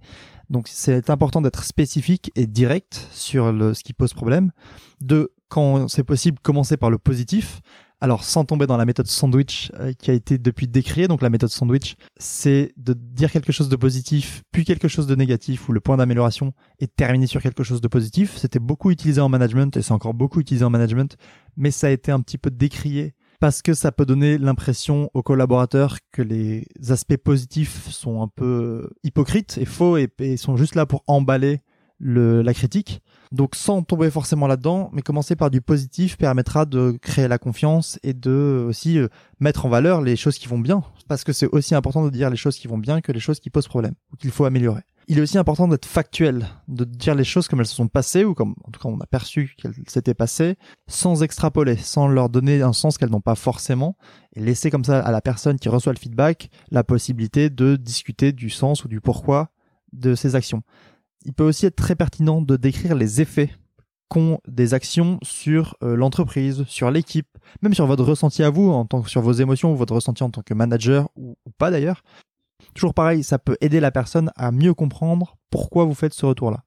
Donc 0.48 0.68
c'est 0.68 1.10
important 1.10 1.42
d'être 1.42 1.64
spécifique 1.64 2.30
et 2.36 2.46
direct 2.46 3.08
sur 3.10 3.52
le, 3.52 3.74
ce 3.74 3.82
qui 3.82 3.94
pose 3.94 4.14
problème. 4.14 4.52
De, 5.00 5.32
quand 5.48 5.88
c'est 5.88 6.04
possible, 6.04 6.38
commencer 6.42 6.76
par 6.76 6.90
le 6.90 6.98
positif 6.98 7.60
alors, 8.00 8.22
sans 8.22 8.44
tomber 8.44 8.68
dans 8.68 8.76
la 8.76 8.84
méthode 8.84 9.08
sandwich 9.08 9.72
euh, 9.74 9.92
qui 9.92 10.12
a 10.12 10.14
été 10.14 10.38
depuis 10.38 10.68
décriée, 10.68 11.08
donc 11.08 11.20
la 11.20 11.30
méthode 11.30 11.50
sandwich, 11.50 11.96
c'est 12.16 12.72
de 12.76 12.92
dire 12.92 13.32
quelque 13.32 13.50
chose 13.50 13.68
de 13.68 13.74
positif, 13.74 14.44
puis 14.52 14.64
quelque 14.64 14.86
chose 14.86 15.08
de 15.08 15.16
négatif, 15.16 15.68
ou 15.68 15.72
le 15.72 15.80
point 15.80 15.96
d'amélioration 15.96 16.52
est 16.78 16.94
terminé 16.94 17.26
sur 17.26 17.42
quelque 17.42 17.64
chose 17.64 17.80
de 17.80 17.88
positif. 17.88 18.36
C'était 18.36 18.60
beaucoup 18.60 18.92
utilisé 18.92 19.20
en 19.20 19.28
management, 19.28 19.76
et 19.76 19.82
c'est 19.82 19.92
encore 19.92 20.14
beaucoup 20.14 20.38
utilisé 20.38 20.64
en 20.64 20.70
management, 20.70 21.16
mais 21.56 21.72
ça 21.72 21.88
a 21.88 21.90
été 21.90 22.12
un 22.12 22.20
petit 22.20 22.38
peu 22.38 22.50
décrié 22.50 23.14
parce 23.40 23.62
que 23.62 23.74
ça 23.74 23.92
peut 23.92 24.06
donner 24.06 24.36
l'impression 24.38 25.10
aux 25.14 25.22
collaborateurs 25.22 25.98
que 26.12 26.22
les 26.22 26.66
aspects 26.90 27.16
positifs 27.16 27.88
sont 27.88 28.20
un 28.20 28.28
peu 28.28 28.90
hypocrites 29.04 29.58
et 29.58 29.64
faux 29.64 29.96
et, 29.96 30.36
sont 30.36 30.56
juste 30.56 30.74
là 30.74 30.86
pour 30.86 31.04
emballer 31.06 31.60
le, 31.98 32.42
la 32.42 32.52
critique. 32.54 33.00
Donc 33.32 33.54
sans 33.54 33.82
tomber 33.82 34.10
forcément 34.10 34.46
là-dedans, 34.46 34.90
mais 34.92 35.02
commencer 35.02 35.36
par 35.36 35.50
du 35.50 35.60
positif 35.60 36.16
permettra 36.16 36.64
de 36.64 36.98
créer 37.02 37.28
la 37.28 37.38
confiance 37.38 37.98
et 38.02 38.14
de 38.14 38.64
aussi 38.68 38.98
euh, 38.98 39.08
mettre 39.40 39.66
en 39.66 39.68
valeur 39.68 40.00
les 40.00 40.16
choses 40.16 40.38
qui 40.38 40.48
vont 40.48 40.58
bien, 40.58 40.82
parce 41.08 41.24
que 41.24 41.32
c'est 41.32 41.48
aussi 41.48 41.74
important 41.74 42.04
de 42.04 42.10
dire 42.10 42.30
les 42.30 42.36
choses 42.36 42.58
qui 42.58 42.68
vont 42.68 42.78
bien 42.78 43.00
que 43.00 43.12
les 43.12 43.20
choses 43.20 43.40
qui 43.40 43.50
posent 43.50 43.68
problème 43.68 43.94
ou 44.12 44.16
qu'il 44.16 44.30
faut 44.30 44.44
améliorer. 44.44 44.82
Il 45.10 45.18
est 45.18 45.22
aussi 45.22 45.38
important 45.38 45.68
d'être 45.68 45.86
factuel, 45.86 46.46
de 46.68 46.84
dire 46.84 47.14
les 47.14 47.24
choses 47.24 47.48
comme 47.48 47.60
elles 47.60 47.66
se 47.66 47.74
sont 47.74 47.88
passées 47.88 48.24
ou 48.24 48.34
comme 48.34 48.54
en 48.64 48.70
tout 48.70 48.78
cas 48.78 48.90
on 48.90 49.00
a 49.00 49.06
perçu 49.06 49.54
qu'elles 49.56 49.72
s'étaient 49.86 50.12
passées, 50.12 50.56
sans 50.86 51.22
extrapoler, 51.22 51.76
sans 51.76 52.08
leur 52.08 52.28
donner 52.28 52.60
un 52.60 52.74
sens 52.74 52.98
qu'elles 52.98 53.10
n'ont 53.10 53.22
pas 53.22 53.34
forcément, 53.34 53.96
et 54.34 54.40
laisser 54.40 54.70
comme 54.70 54.84
ça 54.84 55.00
à 55.00 55.10
la 55.10 55.22
personne 55.22 55.58
qui 55.58 55.70
reçoit 55.70 55.94
le 55.94 55.98
feedback 55.98 56.50
la 56.70 56.84
possibilité 56.84 57.48
de 57.48 57.76
discuter 57.76 58.32
du 58.32 58.50
sens 58.50 58.84
ou 58.84 58.88
du 58.88 59.00
pourquoi 59.00 59.48
de 59.94 60.14
ses 60.14 60.34
actions 60.34 60.62
il 61.24 61.32
peut 61.32 61.44
aussi 61.44 61.66
être 61.66 61.76
très 61.76 61.94
pertinent 61.94 62.40
de 62.40 62.56
décrire 62.56 62.94
les 62.94 63.20
effets 63.20 63.50
qu'ont 64.08 64.40
des 64.48 64.74
actions 64.74 65.18
sur 65.22 65.76
euh, 65.82 65.94
l'entreprise, 65.94 66.64
sur 66.66 66.90
l'équipe, 66.90 67.28
même 67.62 67.74
sur 67.74 67.86
votre 67.86 68.04
ressenti 68.04 68.42
à 68.42 68.50
vous, 68.50 68.70
en 68.70 68.86
tant 68.86 69.02
que 69.02 69.10
sur 69.10 69.20
vos 69.20 69.32
émotions 69.32 69.74
votre 69.74 69.94
ressenti 69.94 70.22
en 70.22 70.30
tant 70.30 70.42
que 70.42 70.54
manager 70.54 71.08
ou, 71.16 71.36
pas 71.58 71.70
d'ailleurs. 71.70 72.02
Toujours 72.74 72.94
pareil, 72.94 73.22
ça 73.22 73.38
peut 73.38 73.56
aider 73.60 73.80
la 73.80 73.90
personne 73.90 74.30
à 74.36 74.50
mieux 74.50 74.74
comprendre 74.74 75.36
pourquoi 75.50 75.84
vous 75.84 75.94
faites 75.94 76.14
ce 76.14 76.26
retour-là. 76.26 76.64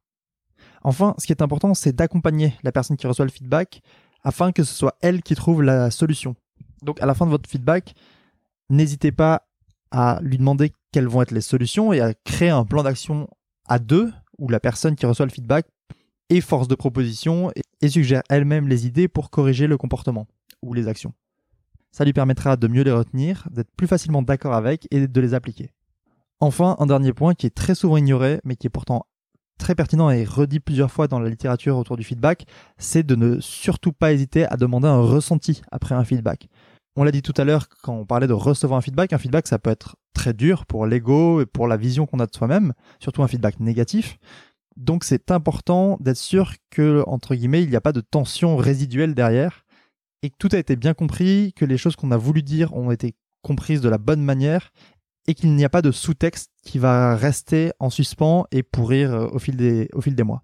Enfin, 0.84 1.16
ce 1.18 1.26
qui 1.26 1.34
est 1.34 1.42
important, 1.42 1.74
c'est 1.74 1.96
d'accompagner 1.96 2.54
la 2.64 2.72
personne 2.72 2.98
qui 2.98 3.08
reçoit 3.08 3.26
le 3.26 3.32
feedback 3.32 3.82
afin 4.24 4.52
que 4.52 4.64
ce 4.64 4.74
soit 4.74 4.98
elle 5.02 5.22
qui 5.22 5.36
trouve 5.36 5.64
la 5.64 5.92
solution. 5.92 6.36
Donc 6.84 7.02
à 7.02 7.06
la 7.06 7.14
fin 7.14 7.26
de 7.26 7.32
votre 7.32 7.50
feedback, 7.50 7.96
n'hésitez 8.70 9.12
pas 9.12 9.48
à 9.92 10.20
lui 10.22 10.38
demander 10.38 10.72
quelles 10.92 11.08
vont 11.08 11.22
être 11.22 11.32
les 11.32 11.42
solutions 11.42 11.92
et 11.94 12.02
à 12.02 12.14
créer 12.14 12.50
un 12.50 12.66
plan 12.66 12.84
d'action 12.84 13.28
à 13.68 13.80
deux 13.80 14.12
où 14.38 14.50
la 14.50 14.60
personne 14.60 14.96
qui 14.96 15.06
reçoit 15.06 15.26
le 15.26 15.32
feedback 15.32 15.68
est 16.30 16.42
force 16.42 16.68
de 16.68 16.76
proposition 16.76 17.52
et 17.82 17.90
suggère 17.90 18.22
elle-même 18.30 18.68
les 18.68 18.88
idées 18.88 19.08
pour 19.08 19.30
corriger 19.30 19.68
le 19.68 19.78
comportement 19.78 20.28
ou 20.62 20.74
les 20.74 20.88
actions. 20.88 21.14
Ça 21.92 22.06
lui 22.06 22.14
permettra 22.14 22.56
de 22.56 22.68
mieux 22.68 22.84
les 22.84 22.92
retenir, 22.92 23.48
d'être 23.52 23.72
plus 23.76 23.88
facilement 23.88 24.22
d'accord 24.22 24.54
avec 24.54 24.88
et 24.92 25.08
de 25.08 25.22
les 25.22 25.34
appliquer. 25.34 25.72
Enfin, 26.40 26.76
un 26.80 26.86
dernier 26.86 27.14
point 27.14 27.34
qui 27.34 27.46
est 27.46 27.56
très 27.56 27.76
souvent 27.76 27.98
ignoré, 27.98 28.40
mais 28.46 28.56
qui 28.56 28.68
est 28.68 28.72
pourtant 28.72 29.06
très 29.58 29.76
pertinent 29.76 30.10
et 30.10 30.24
redit 30.24 30.60
plusieurs 30.60 30.92
fois 30.92 31.08
dans 31.08 31.20
la 31.20 31.30
littérature 31.30 31.78
autour 31.78 31.98
du 31.98 32.04
feedback, 32.04 32.46
c'est 32.78 33.04
de 33.04 33.16
ne 33.16 33.40
surtout 33.40 33.92
pas 33.92 34.12
hésiter 34.12 34.46
à 34.46 34.58
demander 34.58 34.88
un 34.88 35.02
ressenti 35.02 35.62
après 35.72 35.94
un 35.94 36.04
feedback. 36.04 36.48
On 36.96 37.04
l'a 37.04 37.12
dit 37.12 37.22
tout 37.22 37.34
à 37.38 37.46
l'heure 37.46 37.68
quand 37.84 37.96
on 37.96 38.06
parlait 38.06 38.28
de 38.28 38.34
recevoir 38.34 38.78
un 38.78 38.82
feedback, 38.82 39.14
un 39.14 39.18
feedback 39.18 39.48
ça 39.48 39.60
peut 39.60 39.70
être 39.70 39.96
très 40.14 40.34
dur 40.34 40.66
pour 40.66 40.86
l'ego 40.86 41.42
et 41.42 41.46
pour 41.46 41.68
la 41.68 41.78
vision 41.78 42.06
qu'on 42.06 42.20
a 42.20 42.26
de 42.26 42.36
soi-même, 42.36 42.74
surtout 43.00 43.24
un 43.24 43.28
feedback 43.28 43.60
négatif. 43.60 44.20
Donc 44.76 45.04
c'est 45.04 45.32
important 45.32 45.98
d'être 46.00 46.18
sûr 46.18 46.54
que, 46.70 47.04
entre 47.08 47.36
guillemets, 47.36 47.64
il 47.64 47.70
n'y 47.70 47.76
a 47.76 47.82
pas 47.82 47.92
de 47.92 48.02
tension 48.02 48.58
résiduelle 48.58 49.16
derrière 49.16 49.64
et 50.22 50.30
que 50.30 50.36
tout 50.38 50.50
a 50.52 50.58
été 50.58 50.76
bien 50.76 50.94
compris, 50.94 51.54
que 51.56 51.66
les 51.66 51.78
choses 51.78 51.96
qu'on 51.96 52.12
a 52.12 52.18
voulu 52.18 52.44
dire 52.44 52.74
ont 52.76 52.92
été 52.92 53.16
comprises 53.42 53.82
de 53.82 53.90
la 53.90 53.98
bonne 53.98 54.24
manière 54.24 54.72
et 55.28 55.34
qu'il 55.34 55.56
n'y 55.56 55.66
a 55.66 55.70
pas 55.70 55.82
de 55.82 55.92
sous-texte 55.92 56.52
qui 56.64 56.80
va 56.80 57.16
rester 57.16 57.72
en 57.80 57.90
suspens 57.90 58.46
et 58.52 58.64
pourrir 58.64 59.14
euh, 59.14 59.28
au 59.28 59.40
fil 59.40 59.56
des, 59.56 59.88
au 59.94 60.02
fil 60.02 60.16
des 60.16 60.24
mois. 60.24 60.44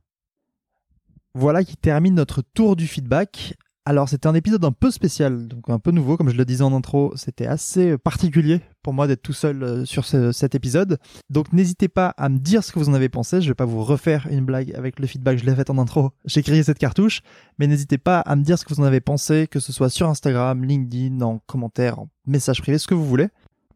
Voilà 1.33 1.63
qui 1.63 1.77
termine 1.77 2.15
notre 2.15 2.41
tour 2.41 2.75
du 2.75 2.88
feedback. 2.88 3.55
Alors 3.89 4.10
c'était 4.10 4.28
un 4.28 4.36
épisode 4.36 4.65
un 4.65 4.73
peu 4.73 4.91
spécial, 4.91 5.47
donc 5.47 5.69
un 5.69 5.80
peu 5.80 5.91
nouveau, 5.91 6.17
comme 6.17 6.28
je 6.28 6.36
le 6.36 6.43
disais 6.43 6.62
en 6.62 6.73
intro, 6.73 7.13
c'était 7.15 7.47
assez 7.47 7.97
particulier 7.97 8.60
pour 8.84 8.91
moi 8.91 9.08
d'être 9.08 9.21
tout 9.21 9.32
seul 9.32 9.63
euh, 9.63 9.86
sur 9.86 10.04
cet 10.04 10.56
épisode. 10.56 11.00
Donc 11.30 11.54
n'hésitez 11.54 11.88
pas 11.88 12.10
à 12.17 12.28
me 12.28 12.38
dire 12.38 12.65
ce 12.65 12.73
que 12.73 12.80
vous 12.80 12.89
en 12.89 12.93
avez 12.93 13.08
pensé, 13.08 13.39
je 13.39 13.47
vais 13.47 13.54
pas 13.54 13.63
vous 13.63 13.82
refaire 13.82 14.28
une 14.30 14.43
blague 14.43 14.76
avec 14.76 15.00
le 15.00 15.08
feedback, 15.08 15.38
je 15.38 15.45
l'ai 15.45 15.56
fait 15.56 15.69
en 15.69 15.78
intro, 15.78 16.12
j'ai 16.26 16.43
créé 16.43 16.62
cette 16.63 16.80
cartouche, 16.80 17.21
mais 17.60 17.67
n'hésitez 17.67 17.97
pas 17.97 18.19
à 18.19 18.36
me 18.36 18.43
dire 18.43 18.60
ce 18.60 18.65
que 18.65 18.73
vous 18.73 18.82
en 18.82 18.84
avez 18.84 19.00
pensé, 19.00 19.47
que 19.50 19.62
ce 19.62 19.71
soit 19.71 19.89
sur 19.89 20.10
Instagram, 20.10 20.65
LinkedIn, 20.65 21.21
en 21.21 21.39
commentaire, 21.47 22.00
en 22.00 22.10
message 22.26 22.62
privé, 22.62 22.80
ce 22.80 22.88
que 22.88 22.93
vous 22.93 23.06
voulez. 23.06 23.30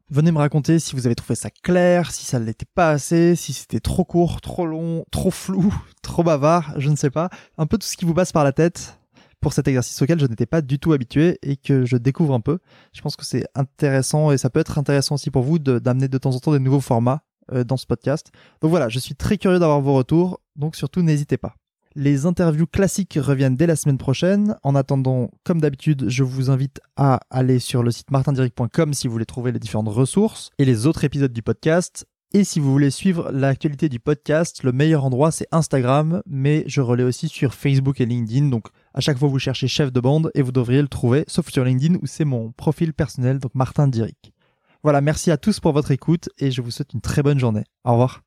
Venez 0.09 0.33
me 0.33 0.39
raconter 0.39 0.79
si 0.79 0.93
vous 0.93 1.05
avez 1.05 1.15
trouvé 1.15 1.35
ça 1.35 1.49
clair, 1.49 2.11
si 2.11 2.25
ça 2.25 2.37
ne 2.37 2.43
l'était 2.43 2.67
pas 2.75 2.89
assez, 2.89 3.37
si 3.37 3.53
c'était 3.53 3.79
trop 3.79 4.03
court, 4.03 4.41
trop 4.41 4.65
long, 4.65 5.05
trop 5.09 5.31
flou, 5.31 5.73
trop 6.01 6.21
bavard, 6.21 6.73
je 6.75 6.89
ne 6.89 6.97
sais 6.97 7.11
pas. 7.11 7.29
Un 7.57 7.65
peu 7.65 7.77
tout 7.77 7.87
ce 7.87 7.95
qui 7.95 8.03
vous 8.03 8.13
passe 8.13 8.33
par 8.33 8.43
la 8.43 8.51
tête 8.51 8.97
pour 9.41 9.53
cet 9.53 9.67
exercice 9.67 10.01
auquel 10.01 10.19
je 10.19 10.25
n'étais 10.27 10.45
pas 10.45 10.61
du 10.61 10.79
tout 10.79 10.93
habitué 10.93 11.39
et 11.41 11.57
que 11.57 11.85
je 11.85 11.97
découvre 11.97 12.33
un 12.33 12.39
peu. 12.39 12.59
Je 12.93 13.01
pense 13.01 13.15
que 13.15 13.25
c'est 13.25 13.45
intéressant 13.55 14.31
et 14.31 14.37
ça 14.37 14.49
peut 14.49 14.59
être 14.59 14.77
intéressant 14.77 15.15
aussi 15.15 15.31
pour 15.31 15.43
vous 15.43 15.59
d'amener 15.59 16.07
de, 16.07 16.17
temps 16.17 16.35
en 16.35 16.39
temps 16.39 16.53
des 16.53 16.59
nouveaux 16.59 16.79
formats 16.79 17.23
euh, 17.51 17.63
dans 17.63 17.77
ce 17.77 17.85
podcast. 17.85 18.31
Donc 18.61 18.69
voilà, 18.69 18.87
je 18.87 18.99
suis 18.99 19.15
très 19.15 19.37
curieux 19.37 19.59
d'avoir 19.59 19.81
vos 19.81 19.93
retours, 19.93 20.39
donc 20.55 20.75
surtout 20.75 21.01
n'hésitez 21.01 21.37
pas. 21.37 21.55
Les 21.93 22.25
interviews 22.25 22.67
classiques 22.67 23.19
reviennent 23.21 23.57
dès 23.57 23.67
la 23.67 23.75
semaine 23.75 23.97
prochaine. 23.97 24.55
En 24.63 24.75
attendant, 24.75 25.29
comme 25.43 25.59
d'habitude, 25.59 26.05
je 26.07 26.23
vous 26.23 26.49
invite 26.49 26.79
à 26.95 27.19
aller 27.29 27.59
sur 27.59 27.83
le 27.83 27.91
site 27.91 28.11
martindiric.com 28.11 28.93
si 28.93 29.07
vous 29.07 29.13
voulez 29.13 29.25
trouver 29.25 29.51
les 29.51 29.59
différentes 29.59 29.89
ressources 29.89 30.51
et 30.57 30.63
les 30.63 30.85
autres 30.87 31.03
épisodes 31.03 31.33
du 31.33 31.41
podcast. 31.41 32.05
Et 32.33 32.45
si 32.45 32.61
vous 32.61 32.71
voulez 32.71 32.91
suivre 32.91 33.29
l'actualité 33.33 33.89
du 33.89 33.99
podcast, 33.99 34.63
le 34.63 34.71
meilleur 34.71 35.03
endroit 35.03 35.31
c'est 35.31 35.47
Instagram, 35.51 36.21
mais 36.25 36.63
je 36.65 36.79
relais 36.79 37.03
aussi 37.03 37.27
sur 37.27 37.53
Facebook 37.53 37.99
et 37.99 38.05
LinkedIn. 38.05 38.47
Donc 38.47 38.67
à 38.93 39.01
chaque 39.01 39.17
fois 39.17 39.27
vous 39.27 39.37
cherchez 39.37 39.67
chef 39.67 39.91
de 39.91 39.99
bande 39.99 40.31
et 40.33 40.41
vous 40.41 40.53
devriez 40.53 40.81
le 40.81 40.87
trouver, 40.87 41.25
sauf 41.27 41.49
sur 41.49 41.65
LinkedIn 41.65 41.95
où 42.01 42.05
c'est 42.05 42.23
mon 42.23 42.51
profil 42.53 42.93
personnel, 42.93 43.39
donc 43.39 43.53
Martin 43.53 43.89
Diric. 43.89 44.31
Voilà, 44.81 45.01
merci 45.01 45.29
à 45.29 45.37
tous 45.37 45.59
pour 45.59 45.73
votre 45.73 45.91
écoute 45.91 46.29
et 46.39 46.51
je 46.51 46.61
vous 46.61 46.71
souhaite 46.71 46.93
une 46.93 47.01
très 47.01 47.21
bonne 47.21 47.37
journée. 47.37 47.65
Au 47.83 47.91
revoir. 47.91 48.21